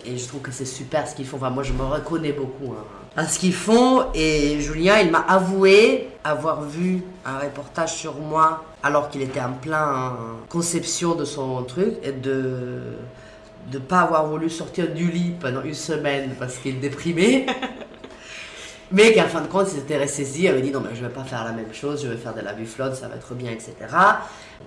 [0.05, 1.37] Et je trouve que c'est super ce qu'ils font.
[1.37, 2.83] Enfin, moi, je me reconnais beaucoup hein,
[3.15, 4.05] à ce qu'ils font.
[4.13, 9.53] Et Julien, il m'a avoué avoir vu un reportage sur moi alors qu'il était en
[9.53, 10.17] plein
[10.49, 12.97] conception de son truc et de
[13.71, 17.45] ne pas avoir voulu sortir du lit pendant une semaine parce qu'il déprimait.
[18.91, 21.11] Mais qu'en fin de compte, il s'était ressaisi, il avait dit non, mais je vais
[21.11, 23.51] pas faire la même chose, je vais faire de la bufflone, ça va être bien,
[23.51, 23.73] etc.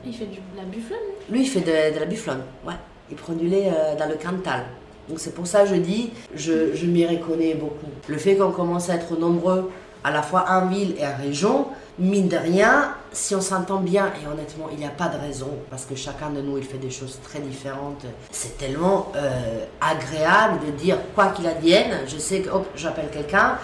[0.04, 2.74] Il fait de la bufflone Lui, il fait de, la bufflone, ouais.
[3.10, 4.64] Il prend du lait euh, dans le Cantal.
[5.08, 7.90] Donc c'est pour ça que je dis, je, je m'y reconnais beaucoup.
[8.06, 9.70] Le fait qu'on commence à être nombreux,
[10.04, 11.66] à la fois en ville et en région,
[11.98, 15.50] mine de rien, si on s'entend bien, et honnêtement, il n'y a pas de raison,
[15.70, 20.60] parce que chacun de nous, il fait des choses très différentes, c'est tellement euh, agréable
[20.66, 23.58] de dire, quoi qu'il advienne, je sais que, j'appelle quelqu'un,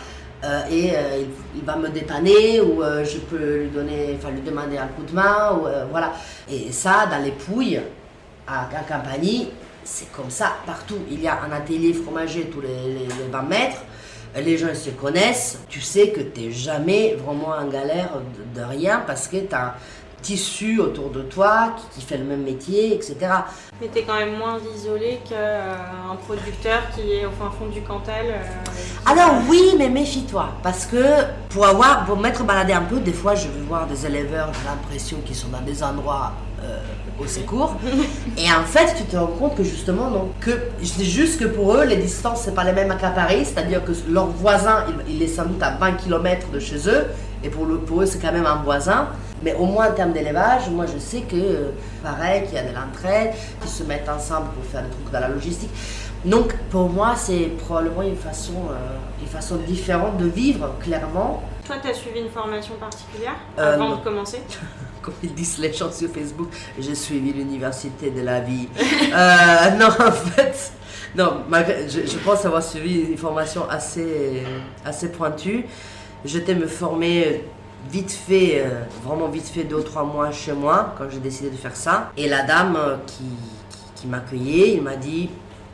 [0.44, 1.24] euh, et euh,
[1.56, 5.12] il, va me dépanner ou je peux lui donner, enfin lui demander un coup de
[5.12, 5.58] main
[5.90, 6.12] voilà.
[6.50, 7.80] Et ça, dans les Pouilles,
[8.46, 9.48] à, à Campagny,
[9.84, 10.98] c'est comme ça partout.
[11.10, 13.82] Il y a un atelier fromager tous les, 20 mètres.
[14.36, 15.60] Les gens se connaissent.
[15.68, 18.20] Tu sais que tu n'es jamais vraiment en galère
[18.54, 19.74] de, rien parce que tu as
[20.22, 23.16] tissu autour de toi qui, fait le même métier, etc.
[23.80, 27.82] Mais tu es quand même moins isolé qu'un producteur qui est au fin fond du
[27.82, 28.26] Cantal.
[28.26, 31.04] Euh, Alors oui, mais méfie-toi parce que
[31.50, 34.68] pour avoir, pour m'être baladé un peu, des fois je vais voir des éleveurs, j'ai
[34.68, 36.78] l'impression qu'ils sont dans des endroits euh,
[37.20, 37.76] au secours.
[38.36, 40.30] Et en fait, tu te rends compte que justement, non.
[40.40, 40.50] Que
[40.82, 43.44] c'est juste que pour eux, les distances, c'est pas les mêmes à Paris.
[43.44, 47.06] C'est-à-dire que leur voisin, il, est sans doute à 20 km de chez eux.
[47.44, 49.08] Et pour, le, pour eux, c'est quand même un voisin.
[49.42, 51.70] Mais au moins en termes d'élevage, moi je sais que, euh,
[52.02, 55.20] pareil, qu'il y a de l'entraide, qu'ils se mettent ensemble pour faire des trucs dans
[55.20, 55.70] la logistique.
[56.24, 61.42] Donc pour moi, c'est probablement une façon, euh, une façon différente de vivre, clairement.
[61.64, 64.42] Toi, tu as suivi une formation particulière avant de commencer
[65.02, 66.48] comme ils disent les gens sur Facebook,
[66.78, 68.68] j'ai suivi l'université de la vie.
[69.10, 70.72] Euh, non, en fait,
[71.16, 74.44] non, je, pense avoir suivi une formation assez,
[74.84, 75.64] assez pointue.
[76.24, 77.44] J'étais me former
[77.90, 81.50] vite fait, euh, vraiment vite fait, deux ou trois mois chez moi, quand j'ai décidé
[81.50, 82.12] de faire ça.
[82.16, 83.24] Et la dame euh, qui,
[83.94, 85.30] qui, m'accueillait, il m'a dit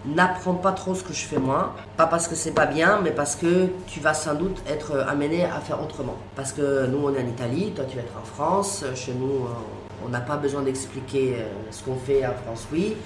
[0.06, 1.74] n'apprends pas trop ce que je fais moi.
[1.96, 5.44] Pas parce que c'est pas bien, mais parce que tu vas sans doute être amené
[5.44, 6.16] à faire autrement.
[6.36, 8.84] Parce que nous, on est en Italie, toi, tu vas être en France.
[8.94, 12.96] Chez nous, euh, on n'a pas besoin d'expliquer euh, ce qu'on fait en France, oui.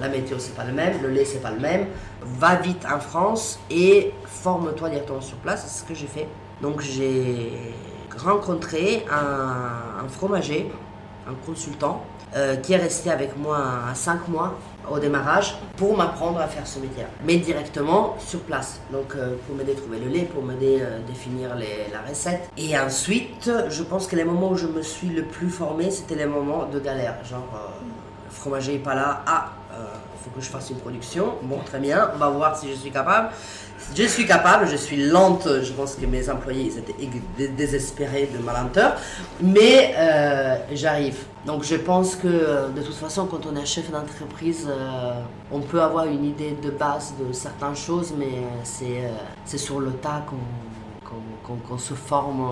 [0.00, 1.86] La météo, c'est pas le même, le lait, c'est pas le même.
[2.22, 5.64] Va vite en France et forme-toi directement sur place.
[5.66, 6.28] C'est ce que j'ai fait.
[6.62, 7.74] Donc, j'ai
[8.18, 10.70] rencontré un, fromager,
[11.28, 12.04] un consultant,
[12.36, 13.58] euh, qui est resté avec moi
[13.90, 14.58] à 5 mois
[14.90, 18.82] au démarrage pour m'apprendre à faire ce métier mais directement sur place.
[18.92, 22.02] Donc euh, pour m'aider à trouver le lait, pour m'aider à euh, définir les, la
[22.06, 22.50] recette.
[22.58, 26.16] Et ensuite, je pense que les moments où je me suis le plus formé, c'était
[26.16, 27.14] les moments de galère.
[27.24, 27.48] Genre,
[28.26, 29.52] le fromager n'est pas là, ah,
[30.34, 31.34] que je fasse une production.
[31.42, 33.30] Bon, très bien, on va voir si je suis capable.
[33.94, 38.52] Je suis capable, je suis lente, je pense que mes employés étaient désespérés de ma
[38.52, 38.96] lenteur,
[39.40, 41.24] mais euh, j'arrive.
[41.46, 45.60] Donc je pense que euh, de toute façon, quand on est chef d'entreprise, euh, on
[45.60, 50.24] peut avoir une idée de base de certaines choses, mais c'est sur le tas
[51.66, 52.46] qu'on se forme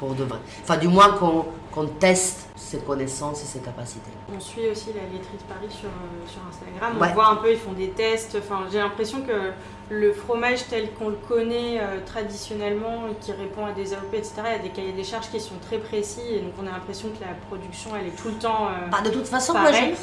[0.00, 0.38] pour de vrai.
[0.62, 4.10] Enfin, du moins qu'on teste ses connaissances et ses capacités.
[4.34, 6.96] On suit aussi la laiterie de Paris sur, euh, sur Instagram.
[6.98, 8.36] On voit un peu, ils font des tests.
[8.38, 9.52] Enfin, j'ai l'impression que
[9.90, 14.32] le fromage tel qu'on le connaît euh, traditionnellement et qui répond à des AOP, etc.,
[14.46, 16.70] il y a des cahiers des charges qui sont très précis et donc on a
[16.70, 18.68] l'impression que la production, elle est tout le temps.
[18.68, 19.94] Euh, bah, de toute façon, pareil.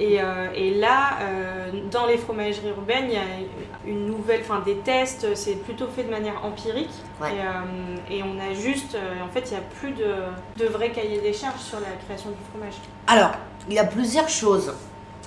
[0.00, 3.22] Euh, et, là, euh, dans les fromageries urbaines, il y a
[3.88, 6.90] une nouvelle, enfin des tests, c'est plutôt fait de manière empirique.
[7.22, 7.26] Euh,
[8.10, 10.14] et, on a juste, en fait, il n'y a plus de,
[10.56, 12.74] de vrai cahier des charges sur la création du fromage.
[13.06, 13.32] Alors,
[13.68, 14.72] il y a plusieurs choses.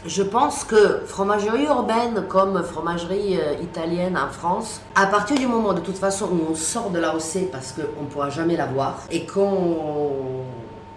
[0.05, 5.81] Je pense que fromagerie urbaine comme fromagerie italienne en France, à partir du moment de
[5.81, 10.43] toute façon où on sort de l'AOC parce qu'on ne pourra jamais l'avoir et qu'on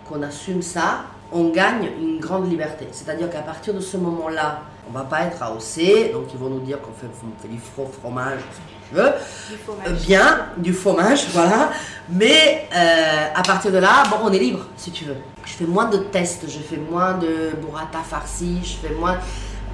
[0.09, 2.87] qu'on assume ça, on gagne une grande liberté.
[2.93, 6.61] C'est-à-dire qu'à partir de ce moment-là, On va pas être AOC, donc ils vont nous
[6.61, 7.09] dire qu'on fait,
[7.41, 9.13] fait, du faux fromage, si tu veux.
[9.51, 9.87] Du fromage.
[9.89, 11.71] Euh, bien, du fromage, voilà.
[12.09, 15.17] Mais euh, à partir de là, bon, on est libre, si tu veux.
[15.45, 19.19] Je fais moins de tests, je fais moins de burrata farci, je fais moins.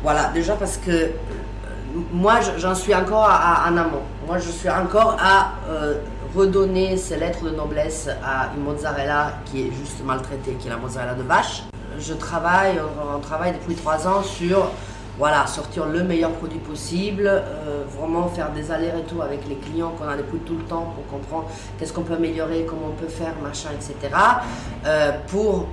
[0.02, 1.10] Voilà, déjà parce que euh,
[2.12, 4.02] moi, j'en suis encore à, en amont.
[4.26, 5.54] Moi, je suis encore à
[6.34, 10.76] redonner ces lettres de noblesse à une mozzarella qui est juste maltraitée, qui est la
[10.76, 11.64] mozzarella de vache.
[11.98, 12.80] Je travaille,
[13.14, 14.70] on, travaille depuis trois ans sur
[15.20, 20.08] voilà, sortir le meilleur produit possible, euh, vraiment faire des allers-retours avec les clients qu'on
[20.08, 23.34] a depuis tout le temps pour comprendre qu'est-ce qu'on peut améliorer, comment on peut faire,
[23.42, 24.14] machin, etc.
[24.86, 25.66] Euh, pour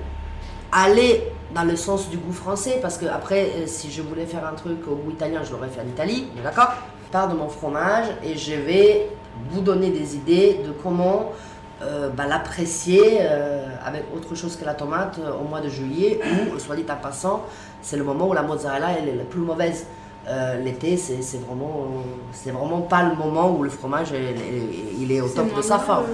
[0.70, 4.46] aller dans le sens du goût français, parce que après, euh, si je voulais faire
[4.46, 6.74] un truc au goût italien, je l'aurais fait en Italie, d'accord?
[7.06, 9.08] Je pars de mon fromage et je vais
[9.50, 11.32] vous donner des idées de comment
[11.80, 16.20] euh, bah, l'apprécier euh, avec autre chose que la tomate euh, au mois de juillet
[16.52, 17.44] ou, soit dit en passant,
[17.82, 19.86] c'est le moment où la mozzarella elle est la plus mauvaise.
[20.62, 21.86] L'été, c'est vraiment,
[22.32, 24.08] c'est vraiment pas le moment où le fromage
[25.00, 26.04] il est au top de sa forme.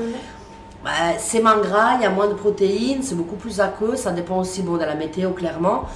[0.85, 4.13] Bah, c'est moins gras, il y a moins de protéines, c'est beaucoup plus aqueux, ça
[4.13, 5.89] dépend aussi bon, de la météo clairement.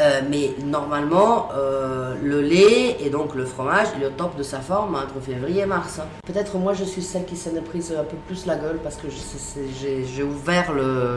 [0.00, 4.42] Euh, mais normalement, euh, le lait et donc le fromage, il est au top de
[4.42, 6.00] sa forme entre février et mars.
[6.00, 6.06] Hein.
[6.26, 8.96] Peut-être moi je suis celle qui s'en est prise un peu plus la gueule parce
[8.96, 10.72] que j'ai ouvert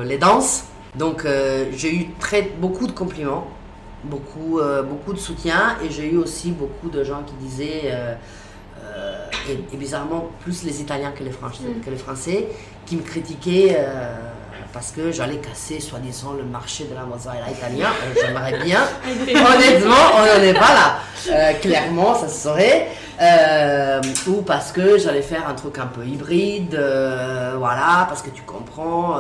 [0.06, 0.66] les danses.
[0.96, 3.48] Donc euh, j'ai eu très, beaucoup de compliments,
[4.04, 7.92] beaucoup, beaucoup de soutien et j'ai eu aussi beaucoup de gens qui disaient,
[9.50, 11.84] et, bizarrement plus les Italiens que les, Français, mm.
[11.84, 12.48] que les Français,
[12.86, 13.76] qui me critiquaient
[14.78, 17.88] parce que j'allais casser, soi-disant, le marché de la mozzarella italien.
[17.88, 18.82] Euh, j'aimerais bien.
[19.08, 21.00] Honnêtement, on n'en est pas là.
[21.32, 22.88] Euh, clairement, ça se saurait.
[23.20, 26.80] Euh, ou parce que j'allais faire un truc un peu hybride,
[27.58, 29.18] voilà, parce que tu comprends,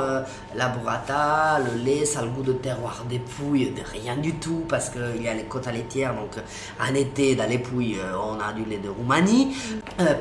[0.55, 4.35] la burrata, le lait, ça a le goût de terroir des pouilles, de rien du
[4.35, 6.35] tout, parce qu'il y a les côtes à laitières, donc
[6.79, 9.57] en été, dans les pouilles, on a du lait de Roumanie.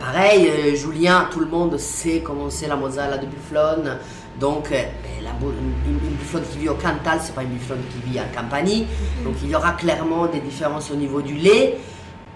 [0.00, 3.98] pareil, Julien, tout le monde sait comment c'est la mozzarella de Bufflone.
[4.40, 4.82] Donc, euh,
[5.22, 8.86] la, une, une qui vit au Cantal, c'est pas une bufflone qui vit en Campanie.
[9.18, 9.24] Mhm.
[9.24, 11.78] Donc, il y aura clairement des différences au niveau du lait.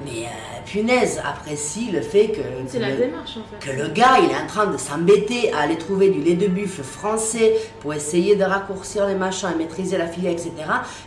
[0.03, 3.71] Mais euh, punaise, apprécie le fait que, que, la démarche, en fait.
[3.71, 6.47] que le gars, il est en train de s'embêter à aller trouver du lait de
[6.47, 10.53] buffle français pour essayer de raccourcir les machins et maîtriser la filière, etc.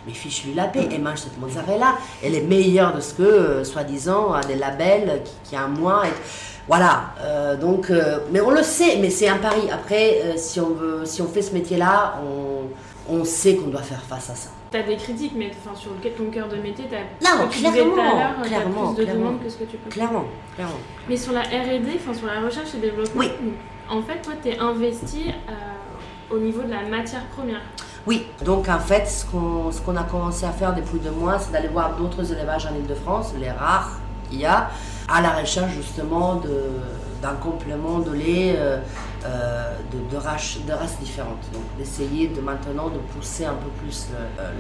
[0.06, 1.96] Mais fiche-lui la paix et mange cette mozzarella.
[2.24, 6.04] Elle est meilleure de ce que, euh, soi-disant, des labels qui, qui a un mois.
[6.68, 9.70] Voilà, euh, donc, euh, mais on le sait, mais c'est un pari.
[9.72, 13.82] Après, euh, si, on veut, si on fait ce métier-là, on, on, sait qu'on doit
[13.82, 14.50] faire face à ça.
[14.72, 18.44] Tu as des critiques, mais enfin, sur ton cœur de métier, tu as, non, clairement,
[18.44, 20.80] clairement, plus de demandes que ce que tu peux Clairement, clairement.
[21.10, 23.32] Mais sur la R&D, enfin, sur la recherche et développement, oui.
[23.90, 25.32] en fait, toi, tu es investi
[26.32, 27.62] au niveau de la matière première.
[28.08, 31.52] Oui, donc en fait, ce qu'on qu'on a commencé à faire depuis deux mois, c'est
[31.52, 34.00] d'aller voir d'autres élevages en Ile-de-France, les rares
[34.30, 34.70] qu'il y a,
[35.08, 36.42] à la recherche justement
[37.22, 38.78] d'un complément de lait euh,
[39.26, 40.58] euh, de, de, races,
[41.00, 41.46] différentes.
[41.54, 44.08] Donc d'essayer de maintenant de pousser un peu plus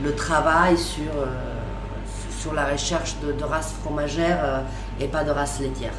[0.02, 1.12] le, euh, travail sur,
[2.40, 4.64] sur la recherche de, races fromagères
[5.00, 5.94] et pas de races laitières.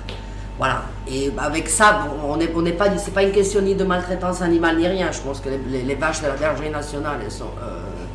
[0.57, 0.83] Voilà.
[1.09, 4.79] Et avec ça, on n'est on pas, c'est pas une question ni de maltraitance animale
[4.79, 5.11] ni rien.
[5.11, 7.51] Je pense que les, les, vaches de la bergerie nationale, elles sont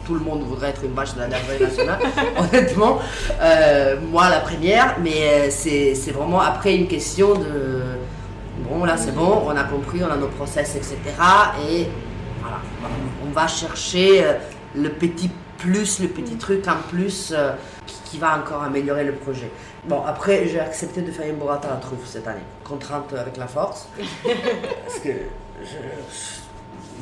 [0.10, 2.00] tout le monde voudrait être une vache de la bergerie nationale,
[2.39, 2.98] honnêtement.
[3.39, 7.84] Euh, moi, la première, mais euh, c'est vraiment après une question de
[8.67, 10.98] bon, là c'est bon, on a compris, on a nos process, etc.
[11.69, 11.88] Et
[12.41, 12.58] voilà,
[13.24, 14.34] on va chercher euh,
[14.76, 17.36] le petit plus, le petit truc en plus
[17.86, 19.52] qui, va encore améliorer le projet.
[19.86, 23.38] Bon, après, j'ai accepté de faire une burrata à la truffe cette année, contrainte avec
[23.38, 23.88] la force.
[24.24, 25.10] parce que,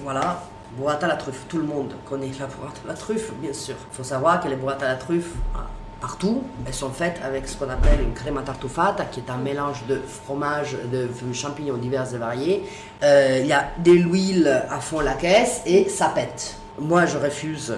[0.03, 0.41] voilà,
[0.75, 3.75] Boîte à la truffe, tout le monde connaît la boîte à la truffe, bien sûr.
[3.91, 5.67] Il faut savoir que les boîtes à la truffe, ah,
[6.01, 9.85] partout, elles sont faites avec ce qu'on appelle une crema tartufata, qui est un mélange
[9.87, 12.63] de fromage, de champignons divers et variés.
[13.03, 16.57] Euh, il y a de l'huile à fond la caisse et ça pète.
[16.79, 17.77] Moi, je refuse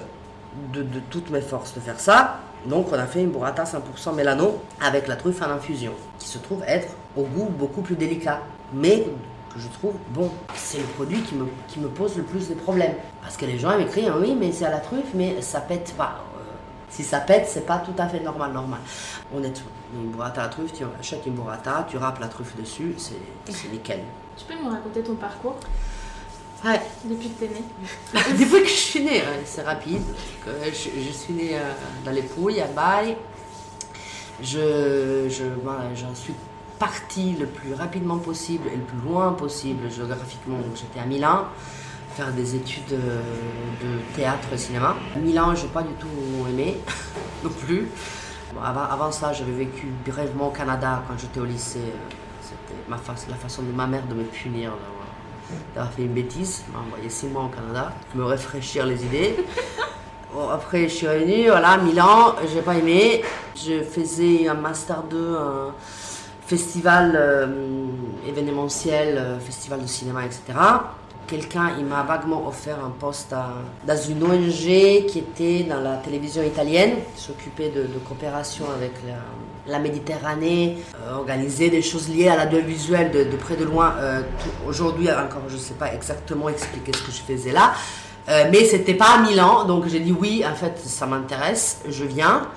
[0.74, 2.40] de, toutes mes forces de faire ça.
[2.66, 6.38] Donc, on a fait une burrata 100% mélano avec la truffe en infusion, qui se
[6.38, 8.42] trouve être au goût beaucoup plus délicat,
[8.74, 9.06] mais
[9.54, 10.30] que je trouve bon.
[10.56, 12.96] C'est le produit qui me, qui me pose le plus de problèmes.
[13.22, 15.94] Parce que les gens m'écrivent, hein, oui, mais c'est à la truffe, mais ça pète
[15.98, 16.24] pas.
[16.36, 16.42] Euh,
[16.90, 18.80] si ça pète, c'est pas tout à fait normal, normal.
[19.36, 22.96] Honnêtement, une burrata à la truffe, tu achètes une burrata, tu râpes la truffe dessus,
[22.98, 24.02] c'est nickel.
[24.38, 25.56] Tu peux me raconter ton parcours
[26.64, 26.82] Ouais.
[27.06, 27.64] Depuis que tu es née
[28.38, 30.02] Depuis que je suis née, c'est rapide.
[30.46, 31.72] Je, je, suis née euh,
[32.04, 33.16] dans les Pouilles, à Baille.
[34.42, 35.44] Je, je,
[35.96, 36.34] j'en suis
[36.80, 40.58] parti le plus rapidement possible et le plus loin possible géographiquement.
[40.58, 41.46] Donc j'étais à Milan,
[42.16, 44.96] faire des études de théâtre et cinéma.
[45.22, 46.08] Milan, je n'ai pas du tout
[46.50, 46.78] aimé
[47.44, 47.88] non plus.
[48.64, 51.94] avant, avant, ça, j'avais vécu brièvement au Canada quand j'étais au lycée.
[52.42, 52.98] C'était ma
[53.30, 54.72] la façon de ma mère de me punir
[55.76, 56.64] d'avoir fait une bêtise.
[56.74, 59.36] m'a envoyé six mois au Canada, me rafraîchir les idées.
[60.52, 63.24] après, je suis revenue, voilà, Milan, j'ai pas aimé.
[63.56, 65.74] Je faisais un Master 2, un
[66.50, 67.46] festival euh,
[68.28, 70.42] événementiel, euh, festival de cinéma, etc.
[71.28, 73.36] Quelqu'un, m'a vaguement offert un poste
[73.86, 78.94] dans une ONG qui était dans la télévision italienne, qui s'occupait de, coopération avec
[79.68, 83.94] la, Méditerranée, euh, des choses liées à l'audiovisuel de, de près de loin.
[84.68, 87.74] Aujourd'hui, encore, je ne sais pas exactement expliquer ce que je faisais là.
[88.30, 92.06] Euh, mais c'était pas à Milan, donc j'ai dit oui, en fait, ça m'intéresse, je
[92.06, 92.48] viens.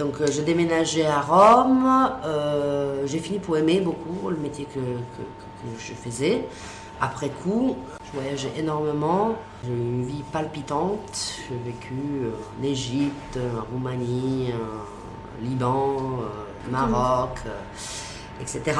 [0.00, 1.86] Donc euh, j'ai déménagé à Rome,
[2.24, 4.80] euh, j'ai fini pour aimer beaucoup le métier que,
[5.78, 6.46] je faisais.
[7.02, 12.00] Après coup, je voyageais énormément, j'ai eu une vie palpitante, j'ai vécu
[12.58, 16.20] en Égypte, en Roumanie, en Liban,
[16.70, 17.36] Maroc,
[18.40, 18.78] etc.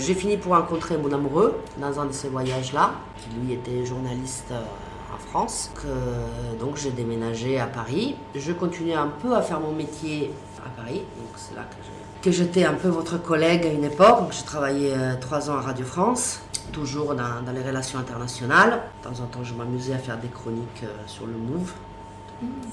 [0.00, 4.52] J'ai fini pour rencontrer mon amoureux dans un de ces voyages-là, qui lui était journaliste
[5.14, 5.70] en France.
[6.58, 8.16] Donc j'ai déménagé à Paris.
[8.34, 10.32] Je continuais un peu à faire mon métier
[10.64, 11.02] à Paris.
[11.16, 11.62] Donc c'est là
[12.22, 14.32] que j'étais un peu votre collègue à une époque.
[14.32, 16.40] J'ai travaillé euh, trois ans à Radio France,
[16.72, 18.82] toujours dans, dans, les relations internationales.
[19.02, 21.72] De temps en temps, je m'amusais à faire des chroniques euh, sur le Move,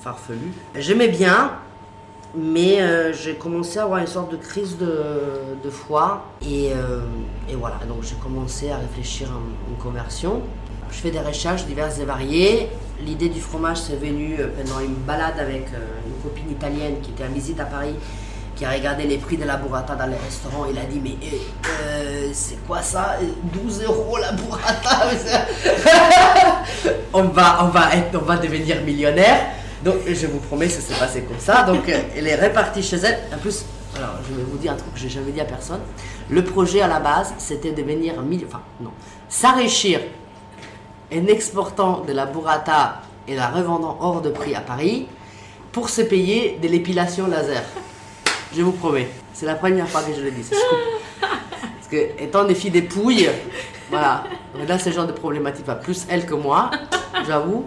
[0.02, 0.52] farfelu.
[0.76, 1.52] J'aimais bien,
[2.36, 5.02] mais euh, j'ai commencé à avoir une sorte de crise de,
[5.64, 6.26] de foi.
[6.42, 6.72] Et,
[7.50, 10.42] et, voilà, donc j'ai commencé à réfléchir à une conversion.
[10.96, 12.70] Je fais des recherches diverses et variées.
[13.02, 17.12] L'idée du fromage, c'est venu euh, pendant une balade avec euh, une copine italienne qui
[17.12, 17.96] était en visite à Paris,
[18.56, 20.66] qui a regardé les prix de la burrata dans les restaurants.
[20.72, 21.18] Il a dit Mais
[21.68, 23.18] euh, c'est quoi ça?
[23.44, 25.10] 12 euros la burrata?
[27.14, 29.48] On, va, on, va être, on va devenir millionnaire.
[29.84, 31.64] Donc je vous promets, ça s'est passé comme ça.
[31.64, 33.20] Donc elle est répartie chez elle.
[33.34, 33.66] En plus,
[33.98, 35.82] alors je vais vous dire un truc que j'ai jamais dit à personne.
[36.30, 38.14] Le projet à la base, c'était de venir,
[38.48, 38.92] enfin non,
[39.30, 40.00] s'enrichir
[41.14, 45.08] en exportant de la burrata et la revendant hors de prix à Paris
[45.72, 47.64] pour se payer de l'épilation laser.
[48.56, 49.10] Je vous promets.
[49.34, 50.50] C'est la première fois que je le dis.
[51.20, 53.30] Parce que, étant des filles des pouilles,
[53.90, 54.24] voilà.
[54.68, 55.66] Là, c'est le genre de problématique.
[55.84, 56.72] plus elle que moi,
[57.28, 57.66] j'avoue.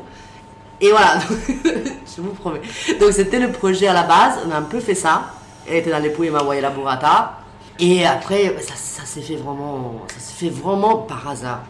[0.81, 1.18] Et voilà,
[2.16, 2.62] je vous promets.
[2.98, 4.38] Donc, c'était le projet à la base.
[4.46, 5.33] On a un peu fait ça.
[5.68, 7.40] Elle était dans les pouilles, elle m'a envoyé la burrata.
[7.79, 11.61] Et après, ça, s'est fait ça s'est fait vraiment par hasard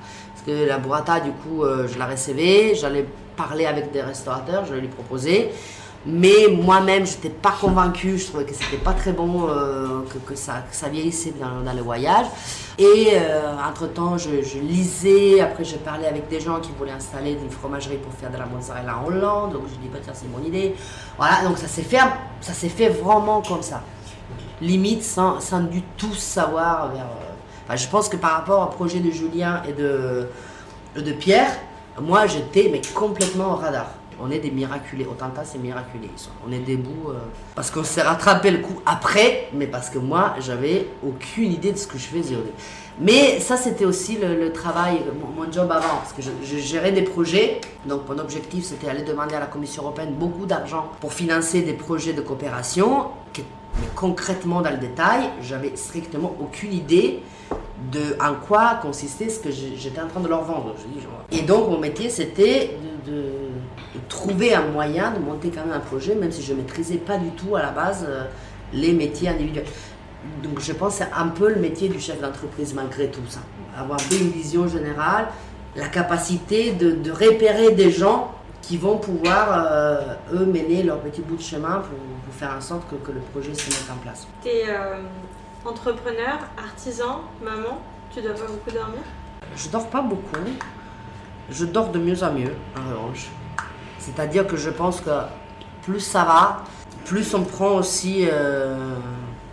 [0.52, 3.06] la burrata, du coup, euh, je la recevais, j'allais
[3.36, 5.50] parler avec des restaurateurs, je lui proposais.
[6.06, 10.34] Mais moi-même, je n'étais pas convaincue, je trouvais que c'était pas très bon, euh, que,
[10.36, 12.26] ça, vieillissait dans, le voyage.
[12.78, 17.50] Et euh, entre-temps, je, lisais, après je parlais avec des gens qui voulaient installer une
[17.50, 20.44] fromagerie pour faire de la mozzarella en Hollande, donc je dis, bah, tiens, c'est mon
[20.46, 20.74] idée.
[21.16, 21.98] Voilà, donc ça s'est fait,
[22.40, 23.82] ça fait vraiment comme ça.
[24.60, 27.06] Limite, sans, sans du tout savoir vers
[27.76, 30.28] je pense que par rapport au projet de Julien et de,
[30.96, 31.50] de Pierre,
[32.00, 33.90] moi j'étais mais complètement au radar.
[34.20, 35.06] On est des miraculés.
[35.08, 36.10] Autanta, c'est miraculé.
[36.46, 37.18] On est debout euh,
[37.54, 41.78] parce qu'on s'est rattrapé le coup après, mais parce que moi, j'avais aucune idée de
[41.78, 42.36] ce que je faisais.
[43.00, 45.02] Mais ça, c'était aussi le, travail,
[45.36, 47.60] mon, job avant, parce que je, gérais des projets.
[47.86, 51.74] Donc, mon objectif, c'était aller demander à la Commission européenne beaucoup d'argent pour financer des
[51.74, 53.06] projets de coopération.
[53.36, 57.22] mais concrètement, dans le détail, j'avais strictement aucune idée
[57.92, 60.74] de en quoi consistait ce que j'étais en train de leur vendre.
[61.30, 63.24] Et donc mon métier c'était de,
[64.08, 67.18] trouver un moyen de monter quand même un projet, même si je ne maîtrisais pas
[67.18, 68.24] du tout à la base euh,
[68.72, 69.66] les métiers individuels.
[70.42, 73.40] Donc je pense que c'est un peu le métier du chef d'entreprise malgré tout ça.
[73.76, 75.28] Avoir une vision générale,
[75.76, 81.36] la capacité de, repérer des gens qui vont pouvoir, euh, eux, mener leur petit bout
[81.36, 84.26] de chemin pour, faire en sorte que, le projet se mette en place.
[85.64, 87.80] Entrepreneur, artisan, maman,
[88.12, 89.00] tu dois pas beaucoup dormir?
[89.56, 90.36] Je dors pas beaucoup.
[91.50, 93.28] Je dors de mieux en mieux, en revanche.
[93.98, 95.10] C'est-à-dire que je pense que
[95.82, 96.62] plus ça va,
[97.04, 98.26] plus on prend aussi.
[98.30, 98.94] Euh,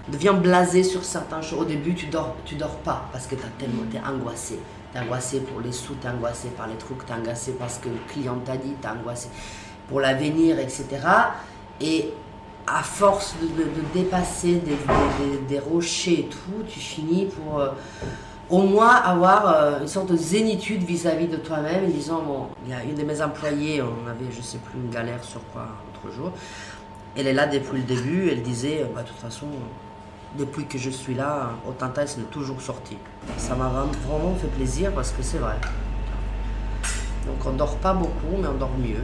[0.07, 1.59] devient blasé sur certains choses.
[1.59, 4.59] Au début, tu dors, tu dors pas parce que tu tellement, es angoissé.
[4.93, 7.97] es angoissé pour les sous, es angoissé par les trucs, es angoissé parce que le
[8.07, 9.29] client t'a dit, es angoissé
[9.87, 10.85] pour l'avenir, etc.
[11.81, 12.13] Et
[12.67, 14.61] à force de, dépasser
[15.47, 17.69] des, rochers et tout, tu finis pour euh,
[18.49, 22.73] au moins avoir euh, une sorte de zénitude vis-à-vis de toi-même, en disant, il y
[22.73, 25.67] a une de mes employées, on avait, je sais plus, une galère sur quoi
[26.03, 26.31] l'autre jour,
[27.15, 29.47] elle est là depuis le début, elle disait, bah, de toute façon,
[30.37, 32.97] depuis que je suis là, Autanta, c'est toujours sorti.
[33.37, 35.55] Ça m'a vraiment fait plaisir parce que c'est vrai.
[37.25, 39.03] Donc on dort pas beaucoup, mais on dort mieux.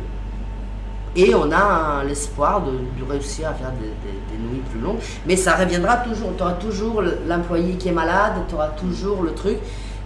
[1.16, 2.72] Et on a l'espoir de,
[3.10, 5.00] réussir à faire des, nuits plus longues.
[5.26, 6.30] Mais ça reviendra toujours.
[6.38, 9.58] Tu auras toujours l'employé qui est malade, tu auras toujours le truc.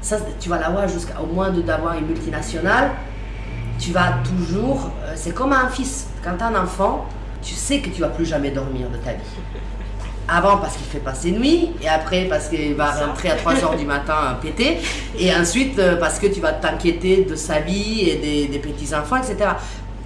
[0.01, 2.91] Ça, tu vas l'avoir jusqu'au moins d'avoir une multinationale.
[3.77, 4.89] Tu vas toujours.
[5.03, 6.07] Euh, c'est comme un fils.
[6.23, 7.05] Quand tu as un enfant,
[7.45, 9.19] tu sais que tu vas plus jamais dormir de ta vie.
[10.27, 13.77] Avant parce qu'il fait pas ses nuits, et après parce qu'il va rentrer à 3h
[13.77, 14.79] du matin péter,
[15.19, 19.51] et ensuite euh, parce que tu vas t'inquiéter de sa vie et des, petits-enfants, etc.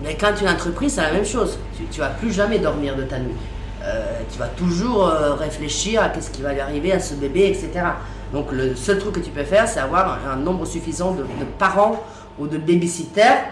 [0.03, 1.57] Mais quand tu es une entreprise, c'est la même chose.
[1.75, 3.35] Tu, ne vas plus jamais dormir de ta nuit.
[3.83, 7.47] Euh, tu vas toujours euh, réfléchir à ce qui va lui arriver à ce bébé,
[7.47, 7.85] etc.
[8.33, 11.23] Donc le seul truc que tu peux faire, c'est avoir un, nombre suffisant de,
[11.57, 12.03] parents
[12.37, 13.43] ou de babysitters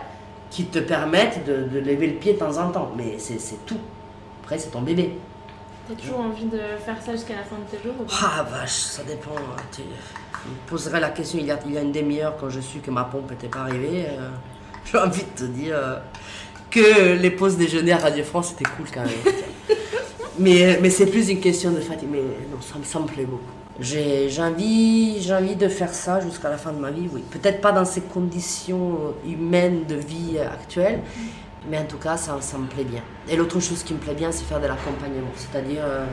[0.49, 2.91] qui te permettent de, lever le pied de temps en temps.
[2.95, 3.79] Mais c'est tout.
[4.43, 5.17] Après, c'est ton bébé.
[5.87, 9.03] T'as toujours envie de faire ça jusqu'à la fin de tes jours Ah vache, ça
[9.03, 9.31] dépend.
[9.35, 9.61] Hein.
[9.73, 12.59] Tu me poserais la question il y a, il y a une demi-heure quand je
[12.59, 14.05] suis que ma pompe n'était pas arrivée.
[14.09, 14.29] Euh,
[14.91, 15.99] j'ai envie de te dire euh,
[16.69, 19.33] que les pauses déjeuner à Radio France c'était cool quand même.
[20.39, 22.09] mais mais c'est plus une question de fatigue.
[22.11, 23.43] Mais non, ça, ça me plaît beaucoup.
[23.79, 27.23] J'ai envie, envie de faire ça jusqu'à la fin de ma vie, oui.
[27.29, 31.01] Peut-être pas dans ces conditions humaines de vie actuelles,
[31.69, 33.03] mais en tout cas, ça, ça me plaît bien.
[33.29, 35.83] Et l'autre chose qui me plaît bien, c'est faire de l'accompagnement, c'est-à-dire...
[35.85, 36.05] Euh,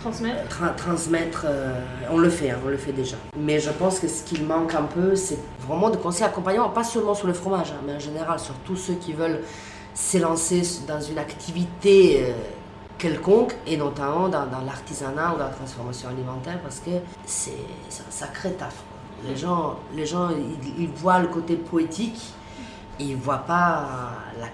[0.00, 1.78] transmettre Transmettre, euh,
[2.10, 3.16] on le fait, hein, on le fait déjà.
[3.38, 6.84] Mais je pense que ce qui manque un peu, c'est vraiment de conseils accompagnement, pas
[6.84, 9.40] seulement sur le fromage, hein, mais en général sur tous ceux qui veulent
[9.94, 12.32] s'élancer dans une activité euh,
[12.98, 16.90] quelconque, et notamment dans, l'artisanat ou dans la transformation alimentaire, parce que
[17.24, 18.74] c'est un sacré taf.
[19.28, 22.32] Les gens, les gens ils, ils voient le côté poétique,
[22.98, 23.86] ils ne voient pas
[24.38, 24.46] la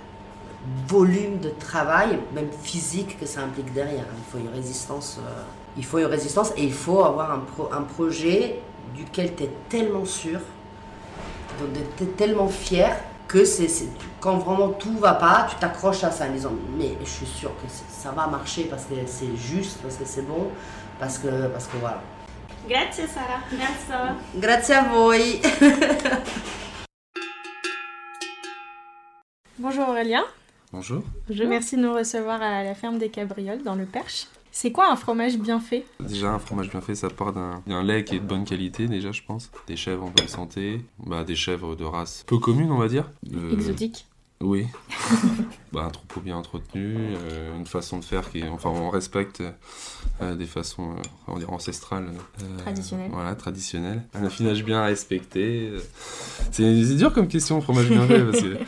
[0.89, 4.05] volume de travail, même physique, que ça implique derrière.
[4.17, 5.43] Il faut une résistance, euh,
[5.77, 7.45] il faut une résistance et il faut avoir un,
[7.77, 8.61] un projet
[8.95, 10.41] duquel tu es tellement sûr,
[11.59, 12.97] tu es tellement fier
[13.29, 13.69] que c'est,
[14.21, 17.51] quand vraiment tout va pas, tu t'accroches à ça en disant mais je suis sûr
[17.61, 20.49] que ça va marcher parce que c'est juste, parce que c'est bon,
[20.99, 22.01] parce que, parce que voilà.
[22.69, 24.15] Grazie Sara, grazie.
[24.35, 25.17] Grazie a voi.
[29.59, 30.25] Bonjour Aurélien.
[30.77, 31.03] Bonjour.
[31.49, 34.27] Merci de nous recevoir à la ferme des Cabrioles dans le Perche.
[34.53, 35.87] C'est quoi un fromage bien fait?
[36.01, 39.11] Déjà, un fromage bien fait, ça part d'un lait qui est de bonne qualité, déjà,
[39.11, 39.51] je pense.
[39.69, 43.11] Des chèvres en bonne santé, bah, des chèvres de race peu commune, on va dire.
[43.53, 44.05] Exotique
[44.43, 44.67] Oui.
[45.73, 49.43] bah, un troupeau bien entretenu, euh, une façon de faire qui Enfin, on respecte
[50.21, 52.11] euh, des façons, euh, on dire, ancestrales.
[52.59, 53.11] traditionnelles.
[53.15, 54.03] Voilà, traditionnelles.
[54.13, 55.71] Un affinage bien respecté.
[56.51, 58.59] C'est dur comme question, fromage bien fait, parce que...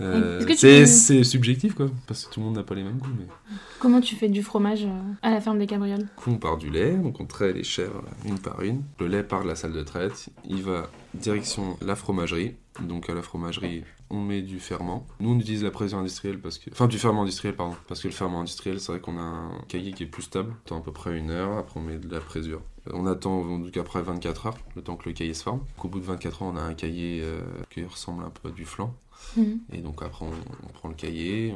[0.00, 3.10] Euh, c'est subjectif, quoi, parce que tout le monde n'a pas les mêmes goûts.
[3.18, 3.26] Mais...
[3.78, 6.96] Comment tu fais du fromage euh, à la ferme des cabrioles On part du lait,
[6.96, 8.82] donc on traite les chèvres une par une.
[9.00, 12.54] Le lait part de la salle de traite, il va direction la fromagerie.
[12.80, 15.06] Donc à la fromagerie, on met du ferment.
[15.20, 16.70] Nous, on utilise la pression industrielle parce que...
[16.70, 17.74] Enfin, du ferment industriel, pardon.
[17.88, 20.52] Parce que le ferment industriel, c'est vrai qu'on a un cahier qui est plus stable.
[20.52, 22.62] On attend à peu près une heure, après on met de la présure.
[22.92, 25.60] On attend donc après 24 heures, le temps que le cahier se forme.
[25.82, 27.40] Au bout de 24 heures, on a un cahier euh,
[27.70, 28.94] qui ressemble un peu à du flan.
[29.36, 29.60] Mhm.
[29.72, 31.54] Et donc après, on, prend le cahier,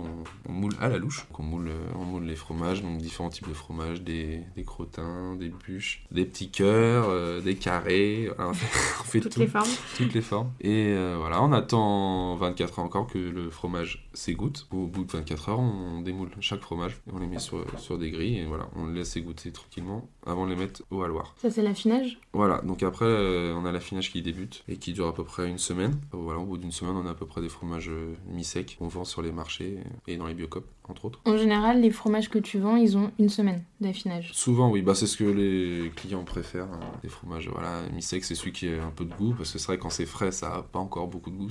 [0.49, 1.27] on, moule à la louche.
[1.39, 5.49] on, moule, on moule les fromages, donc différents types de fromages, des, des crottins, des
[5.49, 8.31] bûches, des petits cœurs, euh, des carrés.
[8.39, 9.69] on fait, toutes les formes.
[9.97, 10.53] Toutes les formes.
[10.61, 14.67] Et euh, voilà, on attend 24 heures encore que le fromage s'égoutte.
[14.71, 16.83] Au bout de 24 heures, on démoule chaque fromage
[17.13, 20.47] on les met sur, sur des grilles et voilà, on les laisse égoutter tranquillement avant
[20.47, 21.35] de les mettre au haloir.
[21.41, 25.09] Ça, c'est l'affinage Voilà, donc après, euh, on a l'affinage qui débute et qui dure
[25.09, 25.99] à peu près une semaine.
[26.13, 28.89] Voilà, au bout d'une semaine, on a à peu près des fromages euh, mi-secs qu'on
[28.89, 31.21] vend sur les marchés et dans les biocopes, entre autres.
[31.25, 34.83] En général, les fromages que tu vends, ils ont une semaine d'affinage Souvent, oui.
[34.83, 36.73] Bah, c'est ce que les clients préfèrent.
[36.73, 36.81] Hein.
[37.03, 39.67] Les fromages voilà, mi-secs, c'est celui qui a un peu de goût, parce que c'est
[39.67, 41.51] vrai quand c'est frais, ça n'a pas encore beaucoup de goût.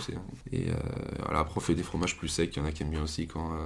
[0.52, 0.74] Et euh,
[1.24, 2.54] voilà, après, on fait des fromages plus secs.
[2.56, 3.54] Il y en a qui aiment bien aussi quand...
[3.54, 3.66] Euh,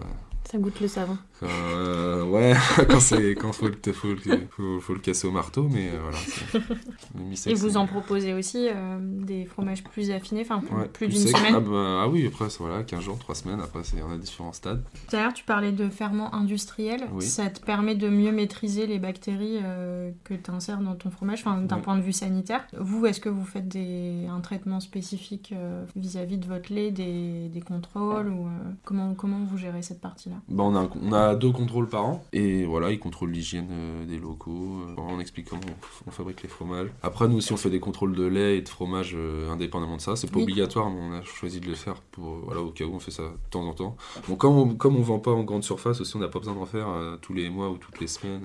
[0.49, 1.17] ça goûte le savon.
[1.41, 2.53] ouais,
[2.89, 4.15] quand c'est quand faut le, faut,
[4.49, 6.17] faut, faut, le casser au marteau, mais voilà.
[7.47, 8.67] Et vous en proposez aussi
[9.01, 10.61] des fromages plus affinés, enfin
[10.93, 14.11] plus, d'une semaine ah, bah, ah, oui, après, voilà, 15 jours, 3 semaines, après, on
[14.11, 14.83] a différents stades.
[15.09, 17.07] Tout à l'heure, tu parlais de ferment industriel.
[17.19, 21.43] Ça te permet de mieux maîtriser les bactéries euh, que tu insères dans ton fromage,
[21.43, 22.65] d'un point de vue sanitaire.
[22.77, 27.49] Vous, est-ce que vous faites des, un traitement spécifique euh, vis-à-vis de votre lait, des,
[27.49, 28.49] des contrôles ou, euh,
[28.83, 30.34] comment, comment vous gérez cette partie-là?
[30.49, 33.67] Bah, on, a, on a deux contrôles par an et voilà, ils contrôlent l'hygiène
[34.07, 35.61] des locaux, on explique comment
[36.07, 36.89] on, fabrique les fromages.
[37.03, 39.17] Après, nous aussi, on fait des contrôles de lait et de fromage
[39.49, 40.15] indépendamment de ça.
[40.15, 42.93] C'est pas obligatoire, mais on a choisi de le faire pour, voilà, au cas où
[42.93, 43.95] on fait ça de temps en temps.
[44.27, 46.65] Bon, comme on, comme on vend pas grande surface aussi, on n'a pas besoin d'en
[46.65, 46.87] faire
[47.21, 48.41] tous les mois ou toutes les semaines.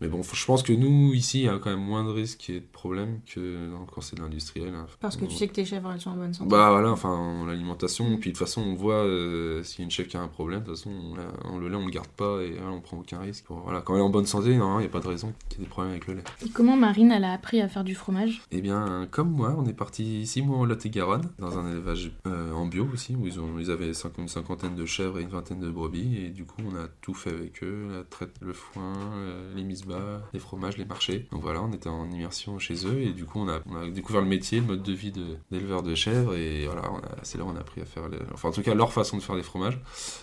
[0.00, 2.48] Mais bon, je pense que nous, ici, il y a quand même moins de risques
[2.50, 4.74] et de problèmes que quand c'est de l'industriel.
[4.74, 4.86] Hein.
[5.00, 6.50] Parce que tu sais que tes chèvres, elles sont en bonne santé.
[6.50, 9.04] Bah voilà, enfin, l'alimentation, puis de toute façon, on voit
[9.62, 11.09] si une chèvre qui a un problème, de toute façon,
[11.44, 13.44] on, le lait, on le garde pas et on prend aucun risque.
[13.48, 15.62] voilà, quand elle est en bonne santé, il n'y a pas de raison qu'il y
[15.62, 16.24] ait des problèmes avec le lait.
[16.44, 18.42] Et comment Marine, elle a appris à faire du fromage?
[18.50, 22.52] Eh bien, comme moi, on est parti six mois en Lot-et-Garonne, dans un élevage euh,
[22.52, 25.60] en bio aussi, où ils, ont, ils avaient une cinquantaine de chèvres et une vingtaine
[25.60, 28.94] de brebis, et du coup, on a tout fait avec eux, la traite, le foin,
[29.14, 31.26] euh, les mises bas, les fromages, les marchés.
[31.32, 34.28] Donc voilà, on était en immersion chez eux, et du coup, on a, découvert le
[34.28, 35.12] métier, le mode de vie
[35.50, 36.82] d'éleveur de, chèvres, et voilà,
[37.22, 39.22] c'est là où on a appris à faire, enfin en tout cas leur façon de
[39.22, 39.80] faire des fromages.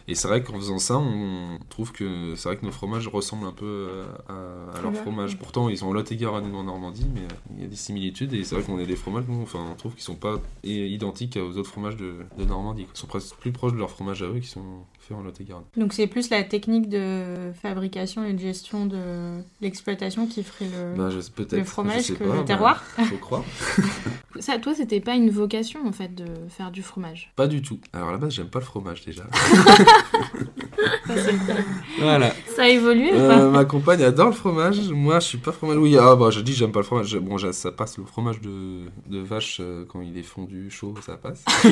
[0.07, 3.47] Et c'est vrai qu'en faisant ça, on trouve que c'est vrai que nos fromages ressemblent
[3.47, 5.37] un peu à, à leur fromage.
[5.37, 8.43] Pourtant, ils sont en Lot-et-Garonne en Normandie, mais euh, il y a des similitudes, et
[8.43, 11.57] c'est vrai qu'on est des fromages, nous, enfin, on trouve qu'ils sont pas identiques aux
[11.57, 12.15] autres fromages de,
[12.47, 12.87] Normandie.
[12.93, 14.63] Ils sont presque plus proches de leurs fromages à eux qui sont
[14.99, 15.65] faits en Lot-et-Garonne.
[15.75, 20.95] Donc c'est plus la technique de fabrication et de gestion de l'exploitation qui ferait le,
[20.95, 21.09] bah,
[21.51, 23.43] le fromage que le terroir Faut croire.
[24.39, 27.31] Ça, toi, c'était pas une vocation en fait de faire du fromage?
[27.35, 27.79] Pas du tout.
[27.91, 29.23] Alors à la base, j'aime pas le fromage déjà.
[32.09, 32.33] voilà.
[32.55, 34.79] Ça a évolué euh, Ma compagne adore le fromage.
[34.89, 35.77] Moi, je suis pas fromage.
[35.77, 37.15] Oui, ah bah je dis j'aime pas le fromage.
[37.17, 41.17] Bon, ça passe le fromage de, de vache euh, quand il est fondu chaud, ça
[41.17, 41.43] passe.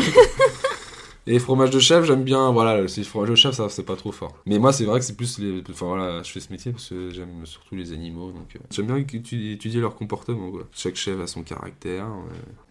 [1.28, 4.12] Et fromage de chef, j'aime bien, voilà, le fromage de chef, ça, c'est pas trop
[4.12, 4.36] fort.
[4.46, 5.64] Mais moi, c'est vrai que c'est plus les.
[5.72, 8.86] Enfin voilà, je fais ce métier parce que j'aime surtout les animaux, donc euh, j'aime
[8.86, 10.68] bien étudier, leur comportement, quoi.
[10.72, 12.06] Chaque chef a son caractère.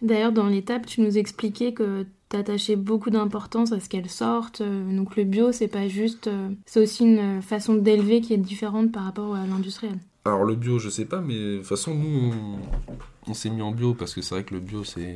[0.01, 2.05] D'ailleurs, dans l'étape, tu nous expliquais que
[2.35, 4.61] t'attachais beaucoup d'importance à ce qu'elles sortent.
[4.61, 6.27] Euh, donc le bio, c'est pas juste.
[6.27, 9.97] Euh, c'est aussi une façon d'élever qui est différente par rapport à l'industriel.
[10.25, 12.33] Alors le bio, je sais pas, mais de toute façon, nous,
[13.27, 15.15] on s'est mis en bio parce que c'est vrai que le bio, c'est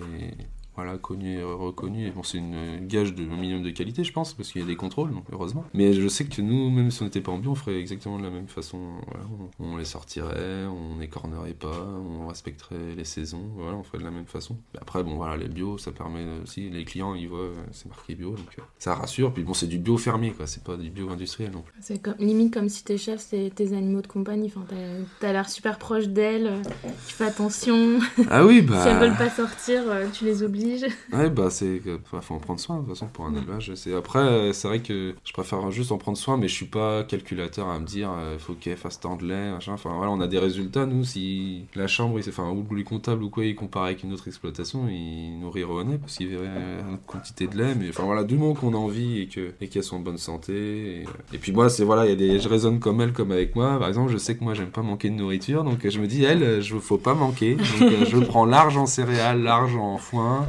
[0.79, 2.07] voilà, connu et reconnu.
[2.07, 4.67] Et bon, c'est une gage de minimum de qualité, je pense, parce qu'il y a
[4.67, 5.65] des contrôles, donc heureusement.
[5.73, 8.17] Mais je sais que nous, même si on n'était pas en bio, on ferait exactement
[8.17, 8.79] de la même façon.
[9.59, 14.11] on, les sortirait, on n'écornerait pas, on respecterait les saisons, voilà, on ferait de la
[14.11, 14.57] même façon.
[14.73, 18.15] Mais après, bon, voilà, les bio, ça permet aussi, les clients, ils voient, c'est marqué
[18.15, 19.33] bio, donc euh, ça rassure.
[19.33, 21.75] Puis bon, c'est du bio fermier, quoi, c'est pas du bio industriel non plus.
[21.81, 24.65] C'est comme, limite comme si tes chefs, c'est tes animaux de compagnie, enfin,
[25.19, 26.53] t'as, l'air super proche d'elles,
[27.05, 27.99] tu fais attention.
[28.29, 28.81] Ah oui, bah.
[28.83, 30.43] si elles veulent pas sortir, euh, tu les
[31.13, 31.81] Ouais, bah c'est.
[32.21, 33.73] faut en prendre soin de toute façon pour un élevage.
[33.75, 33.93] C'est...
[33.93, 37.67] Après, c'est vrai que je préfère juste en prendre soin, mais je suis pas calculateur
[37.67, 39.73] à me dire il euh, faut qu'elle fasse tant de lait, machin.
[39.73, 43.23] Enfin voilà, on a des résultats, nous, si la chambre, il, enfin, ou les comptables
[43.23, 46.45] ou quoi, ils comparent avec une autre exploitation, ils nous riront parce qu'ils verraient
[46.89, 47.75] une quantité de lait.
[47.75, 50.17] Mais enfin voilà, du moment qu'on a envie et, que, et qu'elles sont en bonne
[50.17, 51.03] santé.
[51.33, 53.55] Et, puis moi, c'est voilà, il y a des, je raisonne comme elle, comme avec
[53.55, 53.77] moi.
[53.79, 56.23] Par exemple, je sais que moi, j'aime pas manquer de nourriture, donc je me dis,
[56.23, 57.55] elle, je faut pas manquer.
[57.55, 60.47] Donc je prends large en céréales, large en foin.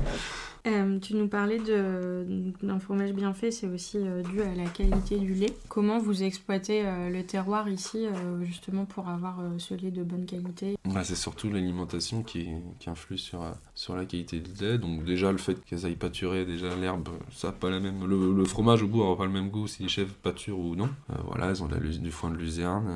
[0.67, 5.19] Euh, tu nous parlais d'un fromage bien fait, c'est aussi euh, dû à la qualité
[5.19, 5.55] du lait.
[5.69, 8.07] Comment vous exploitez euh, le terroir ici,
[8.43, 10.77] justement pour avoir ce lait de bonne qualité?
[10.85, 12.49] Bah, C'est surtout l'alimentation qui,
[12.87, 13.45] influe sur,
[13.75, 14.79] sur la qualité du lait.
[14.79, 18.07] Donc déjà le fait qu'elles aillent pâturer, déjà l'herbe, ça pas la même.
[18.07, 20.89] Le, fromage au bout n'aura pas le même goût si les chèvres pâturent ou non.
[21.27, 22.89] voilà, elles ont du foin de luzerne,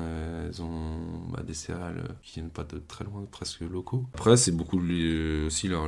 [0.45, 0.99] elles ont
[1.31, 4.05] bah, des céréales qui viennent pas de très loin, presque locaux.
[4.13, 4.79] Après c'est beaucoup
[5.45, 5.87] aussi leur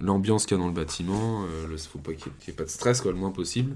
[0.00, 1.44] l'ambiance qu'il y a dans le bâtiment.
[1.46, 3.74] Il euh, ne faut pas qu'il n'y ait, pas de stress, quoi, le moins possible.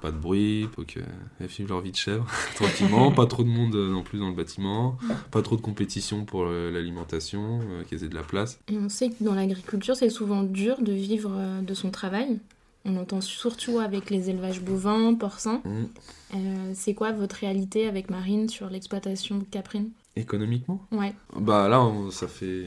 [0.00, 1.04] Pas de bruit, pour qu'elles
[1.40, 2.26] vivent leur vie de chèvre
[2.56, 3.12] tranquillement.
[3.12, 4.96] pas trop de monde euh, non plus dans le bâtiment.
[5.30, 8.58] Pas trop de compétition pour euh, l'alimentation, qu'ils aient de la place.
[8.68, 11.30] Et on sait que dans l'agriculture, c'est souvent dur de vivre
[11.62, 12.38] de son travail.
[12.84, 15.62] On entend surtout avec les élevages bovins, porcins.
[15.64, 16.74] Mmh.
[16.74, 19.90] c'est quoi votre réalité avec Marine sur l'exploitation de caprine?
[20.14, 21.14] Économiquement Ouais.
[21.40, 22.66] Bah là, on, ça fait.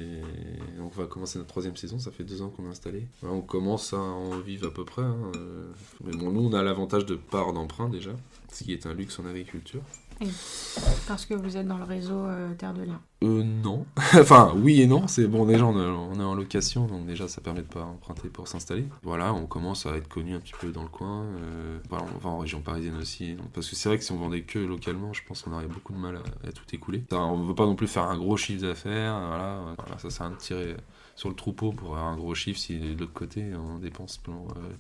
[0.80, 3.08] On va commencer notre troisième saison, ça fait deux ans qu'on est installé.
[3.22, 5.04] on commence à en vivre à peu près.
[5.04, 5.72] Hein, euh.
[6.04, 8.12] Mais bon, nous, on a l'avantage de part d'emprunt déjà,
[8.52, 9.82] ce qui est un luxe en agriculture.
[11.08, 13.86] Parce que vous êtes dans le réseau euh, Terre de Liens Euh, non.
[14.14, 15.08] enfin, oui et non.
[15.08, 18.48] C'est bon, déjà, on, est en location, donc déjà, ça permet de pas emprunter pour
[18.48, 18.86] s'installer.
[19.04, 21.24] Voilà, on commence à être connu un petit peu dans le coin.
[21.24, 23.38] Euh, voilà, on va en région parisienne aussi.
[23.54, 25.94] parce que c'est vrai que si on vendait que localement, je pense qu'on aurait beaucoup
[25.94, 27.04] de mal à, tout écouler.
[27.12, 29.20] on veut pas non plus faire un gros chiffre d'affaires.
[29.28, 30.76] Voilà, voilà, ça sert à tirer
[31.16, 34.34] sur le troupeau pour avoir un gros chiffre si de l'autre côté on dépense euh,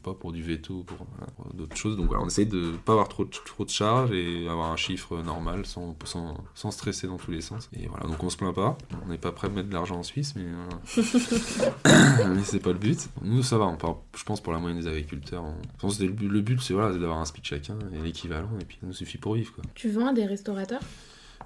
[0.04, 1.96] pas pour du veto pour, pour d'autres choses.
[1.96, 5.22] Donc voilà on essaye de pas avoir trop, trop de charges et avoir un chiffre
[5.22, 7.70] normal sans, sans, sans, stresser dans tous les sens.
[7.80, 8.78] Et voilà donc on se plaint pas.
[9.06, 12.42] On n'est pas prêt de mettre de l'argent en Suisse mais, euh...
[12.44, 13.08] c'est pas le but.
[13.22, 13.78] Nous ça va on
[14.16, 15.44] je pense pour la moyenne des agriculteurs
[15.84, 15.88] on...
[15.88, 19.18] le, but c'est voilà, d'avoir un speed chacun et l'équivalent et puis ça nous suffit
[19.18, 19.64] pour vivre quoi.
[19.74, 20.82] tu vends à des restaurateurs?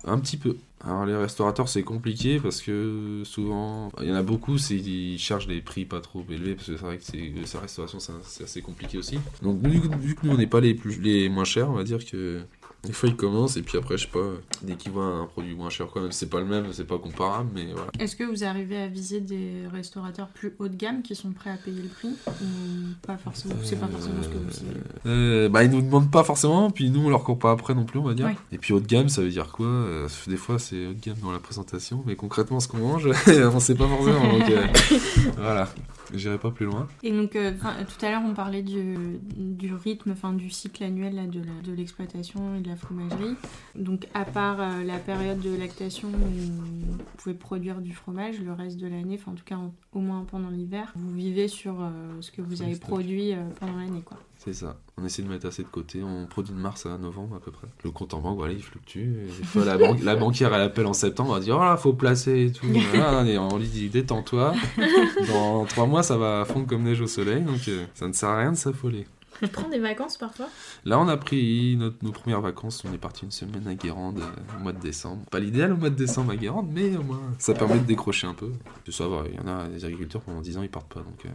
[0.06, 0.58] Un petit peu.
[0.82, 5.48] Alors les restaurateurs c'est compliqué parce que souvent il y en a beaucoup ils cherchent
[5.48, 8.98] des prix pas trop élevés parce que c'est vrai que sa restauration c'est assez compliqué
[8.98, 9.20] aussi.
[9.42, 12.06] Donc vu que nous on n'est pas les plus les moins chers on va dire
[12.06, 12.42] que
[12.84, 14.26] des fois, ils commencent et puis après, je sais pas,
[14.62, 16.98] dès qu'ils voient un produit moins cher, quand même, c'est pas le même, c'est pas
[16.98, 17.92] comparable, mais voilà.
[18.00, 21.50] Est-ce que vous arrivez à viser des restaurateurs plus haut de gamme qui sont prêts
[21.50, 25.64] à payer le prix Ou pas forcément C'est pas forcément ce que vous euh, Bah,
[25.64, 28.04] ils nous demandent pas forcément, puis nous, on leur court pas après non plus, on
[28.04, 28.30] va dire.
[28.52, 29.68] Et puis haut de gamme, ça veut dire quoi?
[29.68, 33.10] Euh, Des fois, c'est haut de gamme dans la présentation, mais concrètement, ce qu'on mange,
[33.28, 34.38] on sait pas forcément.
[34.38, 34.68] Donc, euh,
[35.38, 35.68] voilà.
[36.14, 36.88] J'irai pas plus loin.
[37.04, 38.96] Et donc, euh, tout à l'heure, on parlait du,
[39.36, 43.36] du rythme, enfin du cycle annuel là, de l'exploitation et de la fromagerie.
[43.76, 48.54] Donc, à part euh, la période de lactation où vous pouvez produire du fromage, le
[48.54, 49.60] reste de l'année, enfin en tout cas
[49.94, 51.90] au moins pendant l'hiver, vous vivez sur euh,
[52.22, 54.18] ce que vous avez produit pendant l'année, quoi.
[54.40, 54.78] C'est ça.
[54.98, 56.02] On essaie de mettre assez de côté.
[56.02, 57.68] On produit de mars à novembre à peu près.
[57.84, 59.26] Le compte en banque, voilà, il fluctue.
[59.26, 62.46] Des fois, la, la banquière, elle appelle en septembre, elle dit Oh là, faut placer
[62.46, 62.66] et tout.
[62.96, 64.54] on lui dit Détends-toi.
[65.28, 67.42] Dans trois mois, ça va fondre comme neige au soleil.
[67.42, 69.08] Donc, euh, ça ne sert à rien de s'affoler.
[69.40, 70.48] Tu prends des vacances parfois?
[70.86, 72.84] Là, on a pris nos premières vacances.
[72.86, 75.24] On est parti une semaine à Guérande euh, au mois de décembre.
[75.32, 78.28] Pas l'idéal au mois de décembre à Guérande, mais au moins ça permet de décrocher
[78.28, 78.52] un peu.
[78.84, 81.02] Tu sais, il y en a des agriculteurs pendant 10 ans, ils partent pas.
[81.02, 81.26] Donc,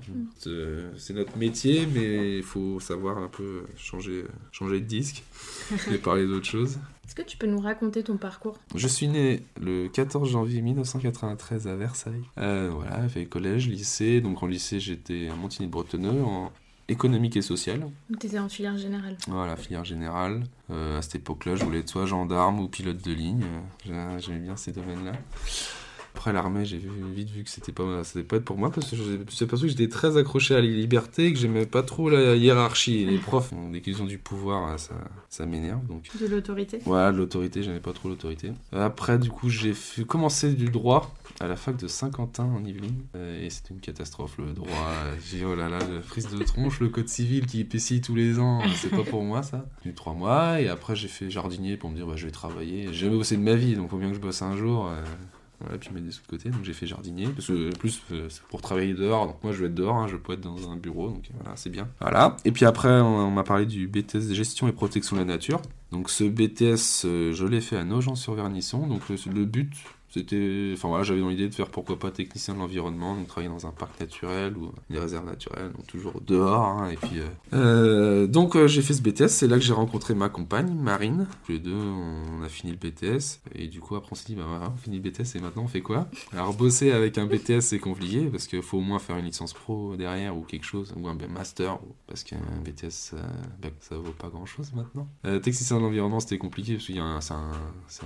[0.46, 0.98] euh, mm.
[0.98, 5.22] c'est notre métier, mais il faut savoir un peu changer, changer de disque
[5.92, 6.78] et parler d'autre chose.
[7.06, 8.56] Est-ce que tu peux nous raconter ton parcours?
[8.74, 12.24] Je suis né le 14 janvier 1993 à Versailles.
[12.38, 14.20] Euh, voilà, fait collège, lycée.
[14.20, 16.22] Donc en lycée, j'étais à Montigny-de-Bretonneux.
[16.22, 16.50] En
[16.88, 17.88] économique et sociale.
[18.20, 19.16] Tu étais en filière générale.
[19.28, 20.44] Voilà, filière générale.
[20.70, 23.44] Euh, à cette époque-là, je voulais être soit gendarme ou pilote de ligne.
[23.88, 25.12] Euh, j'aimais bien ces domaines-là.
[26.14, 26.80] Après l'armée, j'ai
[27.14, 29.70] vite vu que c'était pas, c'était pas être pour moi parce que suis aperçu que
[29.70, 33.04] j'étais très accroché à la liberté et que j'aimais pas trop la hiérarchie.
[33.04, 34.94] les profs, dès qu'ils ont du pouvoir, ça,
[35.28, 35.84] ça m'énerve.
[35.86, 36.08] Donc...
[36.18, 38.52] De l'autorité Ouais, de l'autorité, j'aimais pas trop l'autorité.
[38.72, 39.74] Après, du coup, j'ai
[40.06, 43.02] commencé du droit à la fac de Saint-Quentin en Yvelines.
[43.16, 44.68] Euh, et c'était une catastrophe, le droit.
[45.28, 48.14] J'ai dit, oh là là, la frise de tronche, le code civil qui épaissit tous
[48.14, 49.66] les ans, c'est pas pour moi ça.
[49.82, 52.32] J'ai eu trois mois et après j'ai fait jardinier pour me dire, bah, je vais
[52.32, 52.86] travailler.
[52.92, 54.88] J'ai jamais bossé de ma vie, donc faut bien que je bosse un jour.
[55.62, 57.28] Euh, voilà, puis je mets des sous de côté, donc j'ai fait jardinier.
[57.28, 60.08] Parce que plus, euh, c'est pour travailler dehors, donc moi je vais être dehors, hein,
[60.08, 61.88] je peux être dans un bureau, donc voilà, c'est bien.
[62.00, 62.36] Voilà.
[62.44, 65.60] Et puis après, on, m'a parlé du BTS gestion et protection de la nature.
[65.92, 68.86] Donc ce BTS, je l'ai fait à Nogent-sur-Vernisson.
[68.86, 69.72] Donc le but,
[70.14, 73.52] c'était, enfin voilà, j'avais dans l'idée de faire pourquoi pas technicien de l'environnement, donc travailler
[73.52, 76.62] dans un parc naturel ou des réserves naturelles, donc toujours dehors.
[76.62, 79.72] Hein, et puis, euh, euh, donc euh, j'ai fait ce BTS, c'est là que j'ai
[79.72, 81.26] rencontré ma compagne, Marine.
[81.48, 84.44] Les deux, on a fini le BTS et du coup après on s'est dit bah
[84.46, 86.06] voilà, on finit le BTS et maintenant on fait quoi?
[86.32, 89.52] Alors bosser avec un BTS c'est compliqué parce qu'il faut au moins faire une licence
[89.52, 93.16] pro derrière ou quelque chose ou un master parce qu'un BTS
[93.60, 95.08] bah, ça vaut pas grand chose maintenant.
[95.40, 97.50] technicien de l'environnement c'était compliqué parce qu'il y a c'est un,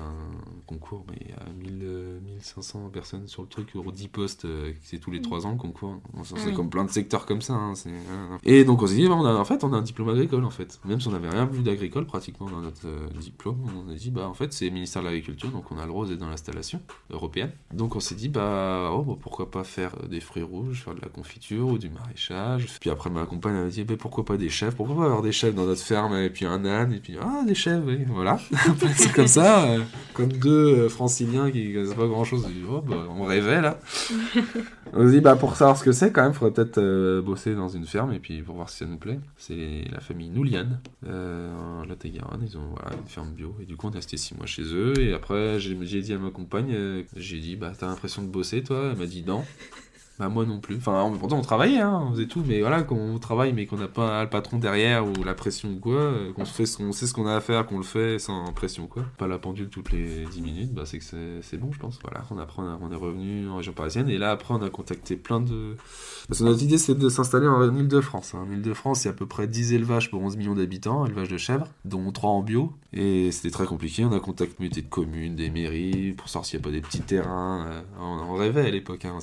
[0.00, 4.44] un, concours mais il y a 1000 1500 personnes sur le truc, pour 10 postes,
[4.44, 6.00] euh, c'est tous les 3 ans le concours.
[6.36, 7.54] C'est comme plein de secteurs comme ça.
[7.54, 7.74] Hein,
[8.44, 10.50] et donc on s'est dit, on a, en fait, on a un diplôme agricole en
[10.50, 10.80] fait.
[10.84, 14.10] Même si on n'avait rien vu d'agricole pratiquement dans notre euh, diplôme, on a dit,
[14.10, 16.80] bah en fait, c'est ministère de l'Agriculture, donc on a le droit d'être dans l'installation
[17.10, 17.50] européenne.
[17.72, 20.94] Donc on s'est dit, bah, oh, bah, pourquoi pas faire euh, des fruits rouges, faire
[20.94, 22.66] de la confiture ou du maraîchage.
[22.80, 25.32] Puis après, ma compagne m'a dit, bah, pourquoi pas des chefs, pourquoi pas avoir des
[25.32, 28.38] chefs dans notre ferme, et puis un âne, et puis, ah, des chefs, oui, voilà.
[28.96, 29.66] c'est comme ça,
[30.14, 32.48] comme deux franciliens qui pas grand chose.
[32.70, 33.78] Oh, bah, on rêvait là.
[34.92, 37.22] on se dit, bah, pour savoir ce que c'est, quand même, il faudrait peut-être euh,
[37.22, 39.20] bosser dans une ferme et puis pour voir si ça nous plaît.
[39.36, 40.66] C'est la famille Noulian,
[41.06, 43.54] euh, en lot Ils ont voilà, une ferme bio.
[43.60, 44.98] Et du coup, on est resté 6 mois chez eux.
[44.98, 48.62] Et après, j'ai dit à ma compagne, euh, j'ai dit, bah, t'as l'impression de bosser,
[48.62, 48.90] toi?
[48.92, 49.44] Elle m'a dit, non.
[50.18, 50.76] Bah moi non plus.
[50.76, 53.76] Enfin, pourtant on travaillait, hein, on faisait tout, mais voilà, quand on travaille mais qu'on
[53.76, 57.14] n'a pas le patron derrière ou la pression ou quoi, euh, qu'on fait, sait ce
[57.14, 59.04] qu'on a à faire, qu'on le fait sans pression quoi.
[59.16, 61.04] Pas la pendule toutes les 10 minutes, bah c'est que
[61.42, 61.98] c'est bon je pense.
[62.02, 65.16] Voilà, on apprend, on est revenu en région parisienne et là après on a contacté
[65.16, 65.76] plein de...
[66.26, 68.34] Parce que notre idée c'est de s'installer en Ile-de-France.
[68.34, 68.44] Hein.
[68.48, 71.28] En Ile-de-France il y a à peu près 10 élevages pour 11 millions d'habitants, élevages
[71.28, 72.72] de chèvres, dont 3 en bio.
[72.92, 76.62] Et c'était très compliqué, on a contacté des communes, des mairies, pour savoir s'il n'y
[76.62, 77.66] a pas des petits terrains.
[77.66, 79.18] Euh, on, rêvait à l'époque, hein.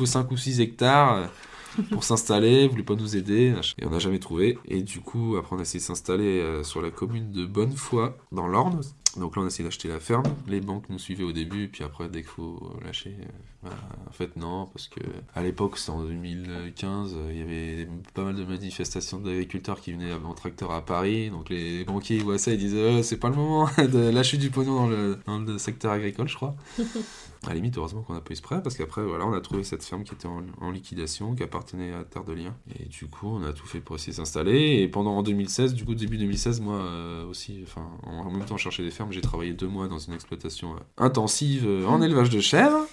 [0.00, 3.98] Faut 5 ou 6 hectares euh, pour s'installer, voulait pas nous aider, et on n'a
[3.98, 4.58] jamais trouvé.
[4.66, 8.12] Et du coup, après, on a essayé de s'installer euh, sur la commune de Bonnefoy,
[8.32, 8.80] dans l'Orne.
[9.18, 10.22] Donc là, on a essayé d'acheter la ferme.
[10.48, 13.70] Les banques nous suivaient au début, puis après, dès qu'il faut lâcher, euh, bah,
[14.08, 15.00] en fait, non, parce que
[15.34, 20.14] à l'époque, c'était en 2015, il y avait pas mal de manifestations d'agriculteurs qui venaient
[20.14, 21.28] en tracteur à Paris.
[21.28, 24.48] Donc les banquiers, ils voient ça, ils disent c'est pas le moment de lâcher du
[24.50, 26.56] pognon dans le, dans le secteur agricole, je crois.
[27.44, 29.40] À la limite, heureusement qu'on a pas eu ce prêt, parce qu'après, voilà, on a
[29.40, 32.54] trouvé cette ferme qui était en, liquidation, qui appartenait à Terre de Liens.
[32.78, 34.80] Et du coup, on a tout fait pour essayer de s'installer.
[34.82, 38.58] Et pendant en 2016, du coup, début 2016, moi euh, aussi, enfin, en même temps,
[38.58, 42.28] je cherchais des fermes ferme, j'ai travaillé deux mois dans une exploitation intensive en élevage
[42.28, 42.86] de chèvres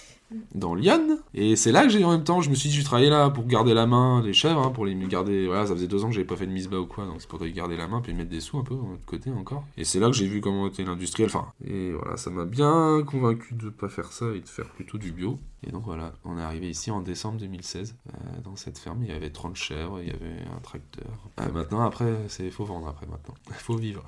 [0.54, 1.18] dans Lyon.
[1.34, 3.30] Et c'est là que j'ai en même temps, je me suis dit, je travaillais là
[3.30, 5.46] pour garder la main des chèvres, hein, pour les garder.
[5.46, 7.16] Voilà, ça faisait deux ans que j'avais pas fait de mise bas ou quoi, donc
[7.20, 9.64] c'est pour les garder la main puis mettre des sous un peu de côté encore.
[9.76, 11.30] Et c'est là que j'ai vu comment était l'industriel.
[11.32, 14.98] Enfin, et voilà, ça m'a bien convaincu de pas faire ça et de faire plutôt
[14.98, 15.38] du bio.
[15.66, 19.02] Et donc voilà, on est arrivé ici en décembre 2016 euh, dans cette ferme.
[19.02, 21.06] Il y avait 30 chèvres, il y avait un tracteur.
[21.40, 23.34] Euh, maintenant, après, c'est faut vendre après maintenant.
[23.58, 24.04] Faut vivre.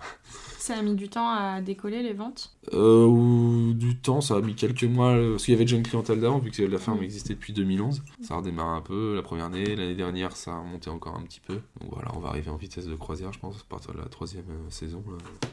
[0.70, 2.52] Ça a mis du temps à décoller les ventes?
[2.74, 5.16] Euh, Du temps, ça a mis quelques mois.
[5.30, 7.02] Parce qu'il y avait déjà une clientèle d'avant, vu que la ferme mm.
[7.02, 8.00] existait depuis 2011.
[8.20, 9.74] Ça a redémarré un peu la première année.
[9.74, 11.54] L'année dernière, ça a monté encore un petit peu.
[11.80, 14.04] Donc voilà, on va arriver en vitesse de croisière, je pense, à partir de la
[14.04, 15.02] troisième saison.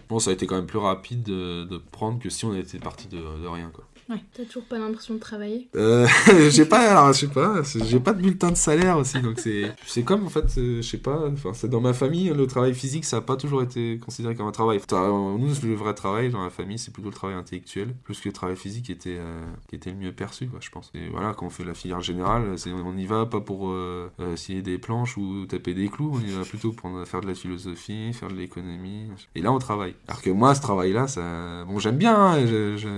[0.08, 3.08] Bon, ça a été quand même plus rapide de, prendre que si on était parti
[3.08, 3.72] de, de rien.
[3.74, 3.86] Quoi.
[4.10, 4.22] Ouais.
[4.34, 5.68] T'as toujours pas l'impression de travailler?
[5.76, 6.08] Euh,
[6.50, 9.74] J'ai pas, alors, je sais pas, j'ai pas de bulletin de salaire aussi, donc c'est,
[9.86, 13.06] c'est comme en fait, je sais pas, enfin c'est dans ma famille, le travail physique
[13.06, 14.80] ça a pas toujours été considéré comme un travail.
[14.92, 18.34] Nous, le vrai travail dans la famille, c'est plutôt le travail intellectuel, plus que le
[18.34, 20.92] travail physique qui était, euh, qui était le mieux perçu, quoi, je pense.
[20.94, 24.10] Et voilà, quand on fait la filière générale, c'est, on y va pas pour euh,
[24.36, 27.36] scier des planches ou taper des clous, on y va plutôt pour faire de la
[27.36, 29.08] philosophie, faire de l'économie.
[29.36, 29.96] Et là, on travaille.
[30.08, 32.46] Alors que moi, ce travail-là, ça, bon, j'aime bien, hein,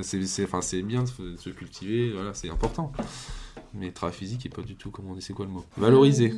[0.01, 2.91] c'est, c'est, enfin, c'est bien de se cultiver, voilà, c'est important.
[3.73, 5.65] Mais travail physique est pas du tout, comment on dit, c'est quoi le mot?
[5.77, 6.33] Valoriser.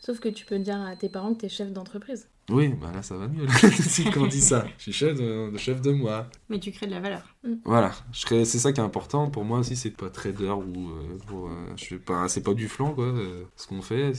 [0.00, 2.28] Sauf que tu peux dire à tes parents que tu es chef d'entreprise.
[2.50, 3.46] Oui, bah là ça va mieux
[4.12, 4.66] quand on dit ça.
[4.76, 6.28] Je suis chef de, chef de moi.
[6.50, 7.22] Mais tu crées de la valeur.
[7.42, 7.54] Mm.
[7.64, 11.48] Voilà, c'est ça qui est important pour moi aussi, c'est pas trader ou euh, pour,
[11.48, 13.06] euh, je pas, c'est pas du flanc quoi.
[13.06, 14.12] Euh, ce qu'on fait,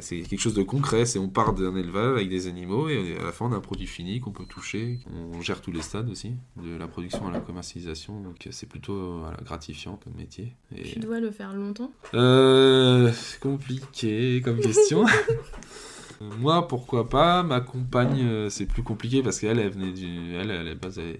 [0.00, 1.06] c'est quelque chose de concret.
[1.06, 3.60] C'est on part d'un élevage avec des animaux et à la fin on a un
[3.60, 4.98] produit fini qu'on peut toucher.
[5.32, 8.20] On gère tous les stades aussi, de la production à la commercialisation.
[8.20, 10.54] Donc c'est plutôt gratifiant comme métier.
[10.76, 10.82] Et...
[10.82, 11.92] Tu dois le faire longtemps.
[12.12, 15.06] C'est compliqué comme question.
[16.20, 17.42] Moi, pourquoi pas?
[17.42, 20.34] Ma compagne, euh, c'est plus compliqué parce qu'elle, elle venait du.
[20.34, 20.76] Elle, elle,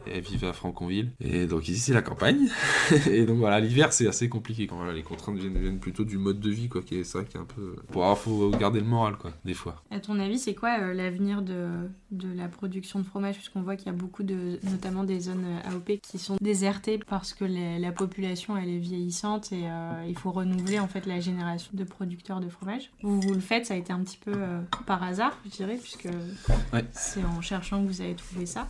[0.07, 1.11] elle, vivait à Franconville.
[1.21, 2.49] Et donc, ici, c'est la campagne.
[3.11, 4.69] et donc, voilà, l'hiver, c'est assez compliqué.
[4.95, 6.83] Les contraintes viennent, plutôt du mode de vie, quoi.
[6.87, 7.77] C'est vrai qu'il est un peu.
[7.91, 9.83] Pour faut garder le moral, quoi, des fois.
[9.91, 11.69] À ton avis, c'est quoi euh, l'avenir de,
[12.11, 13.37] de la production de fromage?
[13.37, 14.59] Puisqu'on voit qu'il y a beaucoup de.
[14.71, 19.53] notamment des zones euh, AOP qui sont désertées parce que la population, elle est vieillissante
[19.53, 19.65] et
[20.07, 22.91] il faut renouveler, en fait, la génération de producteurs de fromage.
[23.03, 24.33] Vous le faites, ça a été un petit peu
[24.91, 26.09] par hasard, je dirais, puisque
[26.91, 28.67] c'est en cherchant que vous avez trouvé ça.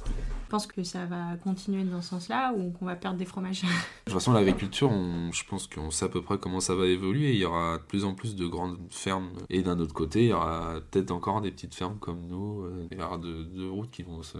[0.50, 3.62] Je pense que ça va continuer dans ce sens-là ou qu'on va perdre des fromages.
[3.62, 3.68] De
[4.06, 4.90] toute façon, l'agriculture,
[5.30, 7.34] je pense qu'on sait à peu près comment ça va évoluer.
[7.34, 9.30] Il y aura de plus en plus de grandes fermes.
[9.48, 12.64] Et d'un autre côté, il y aura peut-être encore des petites fermes comme nous.
[12.64, 14.38] Euh, il y aura deux, routes qui vont se,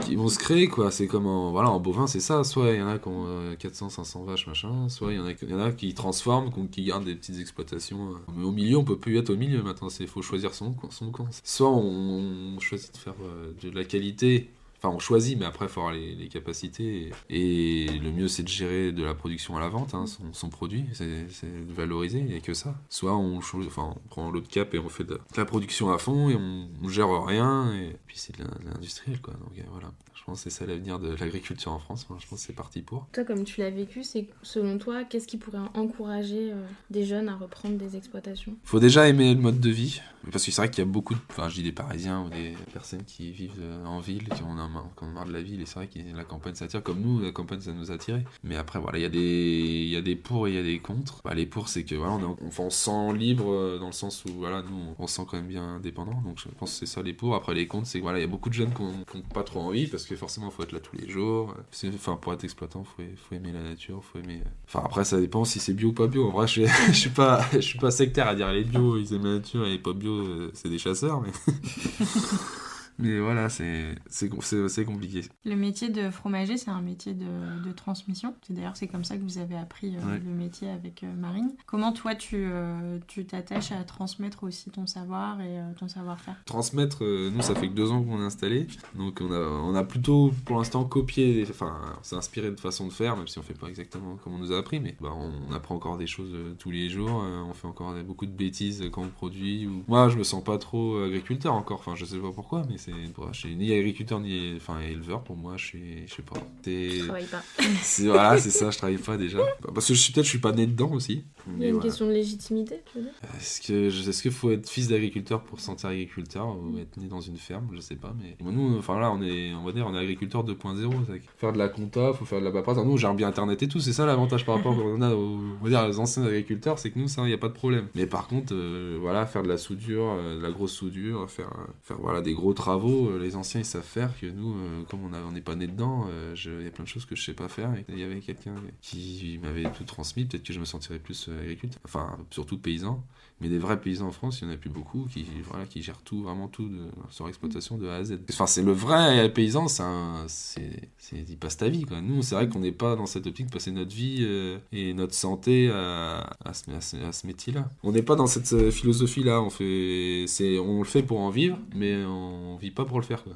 [0.00, 0.66] qui vont se créer.
[0.66, 0.90] quoi.
[0.90, 2.42] C'est comme en, voilà, en bovin, c'est ça.
[2.42, 4.88] Soit il y en a qui ont 400, euh, 500 vaches, machin.
[4.88, 7.38] Soit il y en a, il y en a qui transforment, qui gardent des petites
[7.38, 8.14] exploitations.
[8.14, 8.32] Euh.
[8.36, 9.90] Mais au milieu, on peut plus être au milieu maintenant.
[10.00, 11.28] Il faut choisir son, son camp.
[11.44, 13.14] Soit on, choisit de faire
[13.62, 14.50] de la qualité
[14.82, 17.12] Enfin, on choisit, mais après, il faut avoir les, capacités.
[17.30, 20.84] Et, le mieux, c'est de gérer de la production à la vente, hein, son, produit,
[20.92, 22.74] c'est de valoriser, et que ça.
[22.88, 26.30] Soit on, enfin, on prend l'autre cap et on fait de, la production à fond,
[26.30, 29.34] et on, on gère rien, et puis c'est de l'industriel, quoi.
[29.34, 29.92] Donc euh, voilà.
[30.22, 32.06] Je pense que c'est ça l'avenir de l'agriculture en France.
[32.08, 33.08] je pense que c'est parti pour.
[33.12, 37.28] Toi, comme tu l'as vécu, c'est selon toi, qu'est-ce qui pourrait encourager euh, des jeunes
[37.28, 38.52] à reprendre des exploitations?
[38.62, 40.00] Il faut déjà aimer le mode de vie.
[40.30, 41.20] Parce que c'est vrai qu'il y a beaucoup de.
[41.30, 44.54] Enfin, je dis des Parisiens ou des personnes qui vivent euh, en ville, qui ont,
[44.54, 45.60] qui ont marre de la ville.
[45.60, 46.82] Et c'est vrai que la campagne s'attire.
[46.82, 48.24] Comme nous, la campagne, ça nous a attiré.
[48.44, 49.86] Mais après, voilà, il y, a des...
[49.90, 51.20] y a des pour et il y a des contre.
[51.24, 52.58] Bah, les pour, c'est que voilà, on, est...
[52.58, 55.48] on, sent libre euh, dans le sens où voilà, nous, on, se sent quand même
[55.48, 56.20] bien indépendant.
[56.24, 57.34] Donc je pense que c'est ça les pour.
[57.34, 59.42] Après, les contre, c'est que voilà, il y a beaucoup de jeunes qui n'ont pas
[59.42, 61.54] trop envie parce que forcément, il faut être là tous les jours.
[61.94, 64.42] Enfin, pour être exploitant, faut, faut, aimer la nature, faut aimer.
[64.66, 66.28] Enfin, après, ça dépend si c'est bio ou pas bio.
[66.28, 69.12] En vrai, je, je suis pas, je suis pas sectaire à dire les bio, ils
[69.14, 71.32] aiment la nature et pas bio, euh, c'est des chasseurs, mais.
[73.02, 75.22] Mais voilà, c'est compliqué.
[75.44, 77.26] Le métier de fromager, c'est un métier de,
[77.64, 78.34] de transmission.
[78.48, 81.52] D'ailleurs c'est comme ça que vous avez appris euh, le métier avec euh, Marine.
[81.66, 86.36] Comment toi tu euh, tu t'attaches à transmettre aussi ton savoir et ton savoir-faire?
[86.44, 89.84] Transmettre, nous ça fait que deux ans qu'on est installé, donc on a, on a
[89.84, 93.42] plutôt pour l'instant copié, enfin on s'est inspiré de façon de faire, même si on
[93.42, 96.34] fait pas exactement comme on nous a appris, mais bah, on, apprend encore des choses
[96.58, 97.10] tous les jours,
[97.48, 99.66] on fait encore beaucoup de bêtises quand on produit.
[99.66, 99.84] Ou...
[99.88, 102.91] Moi je me sens pas trop agriculteur encore, enfin je sais pas pourquoi, mais c'est
[103.32, 106.40] je suis ni agriculteur ni enfin éleveur pour moi je suis je sais pas.
[106.64, 107.42] Je travaille pas.
[108.04, 109.38] voilà c'est ça je travaille pas déjà.
[109.74, 111.24] Parce que je suis peut-être je suis pas né dedans aussi
[111.58, 113.12] il y a une question de légitimité tu veux dire?
[113.36, 117.08] Est-ce que est-ce qu'il faut être fils d'agriculteur pour se sentir agriculteur ou être né
[117.08, 117.68] dans une ferme?
[117.74, 120.44] Je sais pas mais nous enfin là on est on va dire on est agriculteur
[120.44, 120.92] 2.0
[121.36, 122.78] faire de la compta faut faire de la paperasse.
[122.84, 124.72] Nous j'ai bien internet et tout c'est ça l'avantage par rapport
[125.02, 127.38] a aux, on va dire, aux anciens agriculteurs c'est que nous ça il y a
[127.38, 127.88] pas de problème.
[127.94, 131.52] Mais par contre euh, voilà faire de la soudure euh, de la grosse soudure faire
[131.82, 134.56] faire voilà des gros travaux travaux, les anciens ils savent faire que nous,
[134.88, 137.34] comme on n'est pas né dedans, il y a plein de choses que je sais
[137.34, 137.70] pas faire.
[137.88, 141.80] Il y avait quelqu'un qui m'avait tout transmis, peut-être que je me sentirais plus agriculteur,
[141.84, 143.04] enfin surtout paysan.
[143.42, 145.82] Mais des vrais paysans en France, il n'y en a plus beaucoup qui, voilà, qui
[145.82, 146.88] gèrent tout, vraiment tout de
[147.18, 148.20] leur exploitation de A à Z.
[148.30, 149.82] Enfin, c'est le vrai paysan, c'est
[150.28, 151.82] c'est, il passe ta vie.
[151.84, 152.00] Quoi.
[152.00, 154.94] Nous, c'est vrai qu'on n'est pas dans cette optique de passer notre vie euh, et
[154.94, 157.68] notre santé à, à ce, ce, métier-là.
[157.82, 159.42] On n'est pas dans cette euh, philosophie-là.
[159.42, 163.04] On, fait, c'est, on le fait pour en vivre, mais on vit pas pour le
[163.04, 163.24] faire.
[163.24, 163.34] Quoi.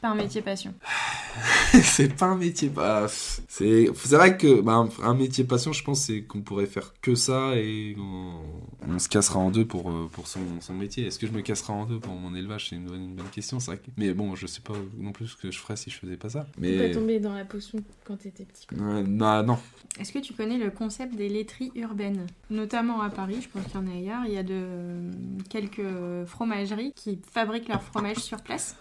[0.00, 0.74] Pas un métier passion.
[1.82, 3.06] c'est pas un métier pas.
[3.08, 7.54] C'est vrai que bah, un métier passion, je pense, c'est qu'on pourrait faire que ça
[7.56, 11.06] et on, se cassera en deux pour, euh, pour son, son métier.
[11.06, 12.68] Est-ce que je me casserai en deux pour mon élevage?
[12.68, 13.80] C'est une, bonne, bonne question, c'est vrai.
[13.96, 16.28] Mais bon, je sais pas non plus ce que je ferais si je faisais pas
[16.28, 16.46] ça.
[16.58, 16.72] Mais...
[16.72, 18.66] Tu pas tombé dans la potion quand t'étais petit.
[18.74, 19.58] non, non.
[19.98, 22.26] Est-ce que tu connais le concept des laiteries urbaines?
[22.50, 24.22] Notamment à Paris, je pense qu'il y en a ailleurs.
[24.26, 25.10] Il y a de
[25.48, 28.76] quelques fromageries qui fabriquent leur fromage sur place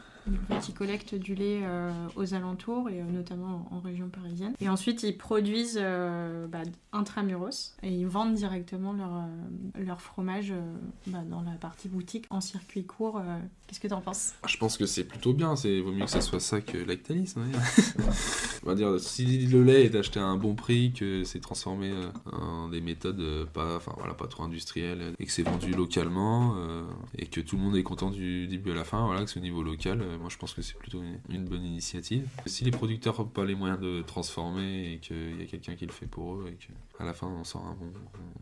[0.62, 4.54] qui collectent du lait euh, aux alentours et euh, notamment en, région parisienne.
[4.60, 6.62] Et ensuite, ils produisent euh, bah,
[6.92, 9.26] intramuros et ils vendent directement leur,
[9.76, 10.54] leur fromage
[11.08, 13.22] bah, dans la partie boutique en circuit court.
[13.68, 15.56] Qu'est-ce que tu en penses Je pense que c'est plutôt bien.
[15.56, 17.34] C'est vaut mieux que ça soit ça que Lactalis.
[17.38, 17.50] Hein.
[18.64, 21.92] On va dire si le lait est acheté à un bon prix, que c'est transformé
[22.32, 26.56] en des méthodes pas, enfin voilà, pas trop industrielles et que c'est vendu localement
[27.18, 29.40] et que tout le monde est content du début à la fin, voilà, que c'est
[29.40, 32.28] au niveau local moi je pense que c'est plutôt une, bonne initiative.
[32.46, 35.86] Si les producteurs n'ont pas les moyens de transformer et qu'il y a quelqu'un qui
[35.86, 37.92] le fait pour eux et qu'à la fin on sort un bon,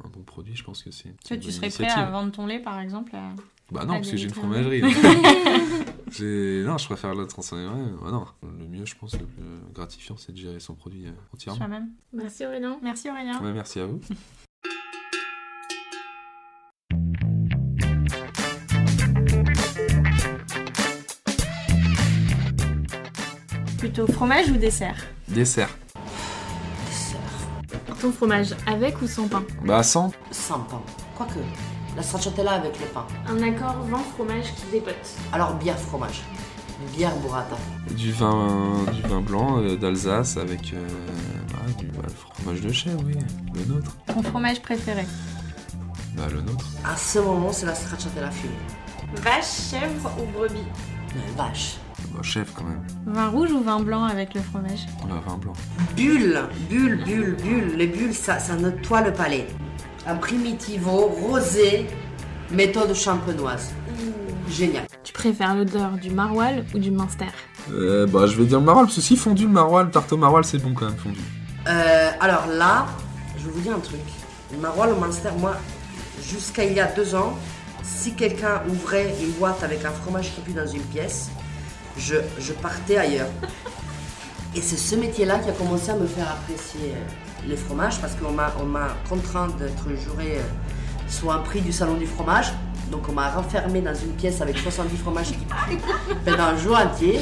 [0.04, 1.16] un bon produit, je pense que c'est.
[1.26, 3.12] Tu, tu serais prêt à vendre ton lait par exemple
[3.72, 4.82] Bah non, parce que j'ai une fromagerie.
[6.20, 7.68] non, je préfère le transformer.
[8.02, 8.26] Bah non.
[8.42, 9.44] Le mieux, je pense, le plus
[9.74, 11.58] gratifiant, c'est de gérer son produit euh, entièrement.
[11.58, 11.90] Soi-même.
[12.14, 12.80] Merci Aurélien.
[12.82, 13.40] Merci Aurélien.
[13.54, 14.00] merci à vous.
[24.00, 24.96] Plutôt fromage ou dessert
[25.28, 25.78] Dessert.
[26.88, 27.20] Dessert.
[28.00, 29.44] Ton fromage avec ou sans pain?
[29.66, 30.14] Bah sans.
[30.32, 30.82] Sans pain.
[31.18, 31.40] Quoique,
[31.98, 33.06] la stracciatella avec le pain.
[33.28, 34.96] Un accord vin fromage qui dépote.
[35.34, 36.22] Alors bière fromage.
[36.96, 37.58] Bière burrata.
[37.90, 40.88] Du vin, du vin blanc euh, d'Alsace avec euh,
[41.52, 42.04] bah, du bah,
[42.38, 43.18] fromage de chèvre, oui,
[43.54, 43.98] le nôtre.
[44.08, 45.06] Ton fromage préféré
[46.16, 46.66] Bah le nôtre.
[46.86, 48.54] À ce moment, c'est la stracciatella fumée.
[49.16, 50.64] Vache, chèvre ou brebis?
[51.36, 51.76] Vache.
[52.22, 52.82] Chef quand même.
[53.06, 54.86] Vin rouge ou vin blanc avec le fromage?
[55.08, 55.54] Vin blanc.
[55.96, 56.40] Bulle,
[56.70, 57.76] bulle, bulle, bulle.
[57.78, 59.48] Les bulles, ça, ça nettoie le palais.
[60.06, 61.88] Un primitivo rosé,
[62.52, 63.72] méthode champenoise.
[64.50, 64.86] Génial.
[65.04, 67.28] Tu préfères l'odeur du maroilles ou du minster?
[67.72, 70.44] Euh, Bah, je vais dire maroilles, parce que si fondu le maroilles, tarte au maroilles,
[70.44, 71.20] c'est bon quand même fondu.
[71.68, 72.88] Euh, alors là,
[73.38, 74.00] je vais vous dire un truc.
[74.52, 75.56] Le maroilles au minster, moi,
[76.24, 77.38] jusqu'à il y a deux ans,
[77.84, 81.30] si quelqu'un ouvrait une boîte avec un fromage qui pue dans une pièce,
[81.98, 83.30] je, partais ailleurs.
[84.56, 88.14] Et c'est ce métier-là qui a commencé à me faire apprécier euh, les fromages parce
[88.16, 88.52] qu'on m'a,
[89.08, 90.42] contraint d'être juré euh,
[91.08, 92.52] sur un prix du salon du fromage.
[92.92, 95.46] Donc on m'a renfermé dans une pièce avec 70 fromages qui
[96.26, 97.20] pendant un jour entier.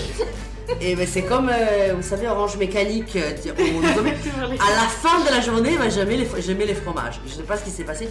[0.81, 3.15] Et ben, c'est comme, euh, vous savez, Orange Mécanique.
[3.15, 7.19] à la fin de la journée, ben, j'aimais, les, les fromages.
[7.25, 8.09] Je ne sais pas ce qui s'est passé.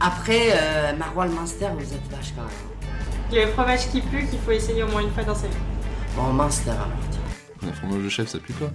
[0.00, 3.44] Après, euh, Maroilles Minster, vous êtes vache quand même.
[3.46, 5.54] Le fromage qui pue qu'il faut essayer au moins une fois dans sa vie.
[6.16, 6.62] Bon, mince.
[6.66, 8.70] La fromage de chef, ça pue quoi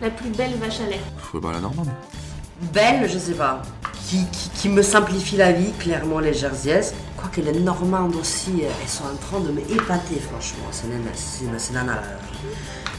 [0.00, 1.00] La plus belle vache à lait.
[1.18, 1.88] Faut voir la normande.
[2.72, 3.62] Belle, je sais pas.
[4.06, 6.94] Qui, qui, me simplifie la vie, clairement, les Jersiaises.
[7.16, 10.66] Quoique les Normandes aussi, elles sont en train de me épater, franchement.
[10.70, 12.02] C'est nana là.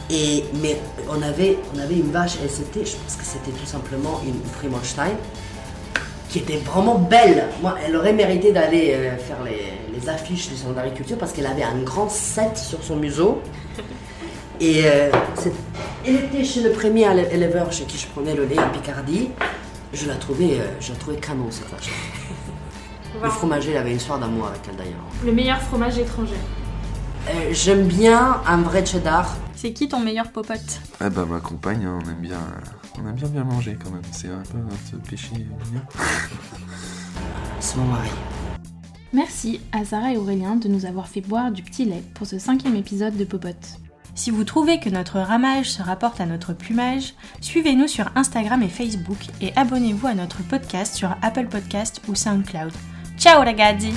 [0.09, 3.65] Et, mais on avait, on avait une vache, et c'était, je pense que c'était tout
[3.65, 5.15] simplement une Friedrichstein
[6.35, 7.47] qui était vraiment belle.
[7.61, 11.63] Moi, elle aurait mérité d'aller euh, faire les, affiches du salon d'agriculture parce qu'elle avait
[11.63, 13.41] un grand set sur son museau.
[14.59, 15.09] Et euh,
[16.05, 19.29] elle était chez le premier éleveur chez qui je prenais le lait en Picardie.
[19.93, 21.89] Je la trouvais, euh, je la trouvais canon cette vache.
[23.23, 25.05] Le fromager, il avait une histoire d'amour avec elle d'ailleurs.
[25.23, 26.35] Le meilleur fromage étranger.
[27.51, 29.37] J'aime bien un vrai cheddar.
[29.55, 30.81] C'est qui ton meilleur popote?
[30.99, 32.39] Ah bah ma compagne, hein, on aime bien
[33.01, 34.01] on a bien bien mangé quand même.
[34.11, 35.81] C'est un peu notre péché mignon.
[37.59, 38.09] C'est mon mari.
[39.13, 42.37] Merci à Sarah et Aurélien de nous avoir fait boire du petit lait pour ce
[42.37, 43.79] cinquième épisode de Popote.
[44.13, 48.69] Si vous trouvez que notre ramage se rapporte à notre plumage, suivez-nous sur Instagram et
[48.69, 52.71] Facebook et abonnez-vous à notre podcast sur Apple Podcast ou SoundCloud.
[53.17, 53.93] Ciao ragazzi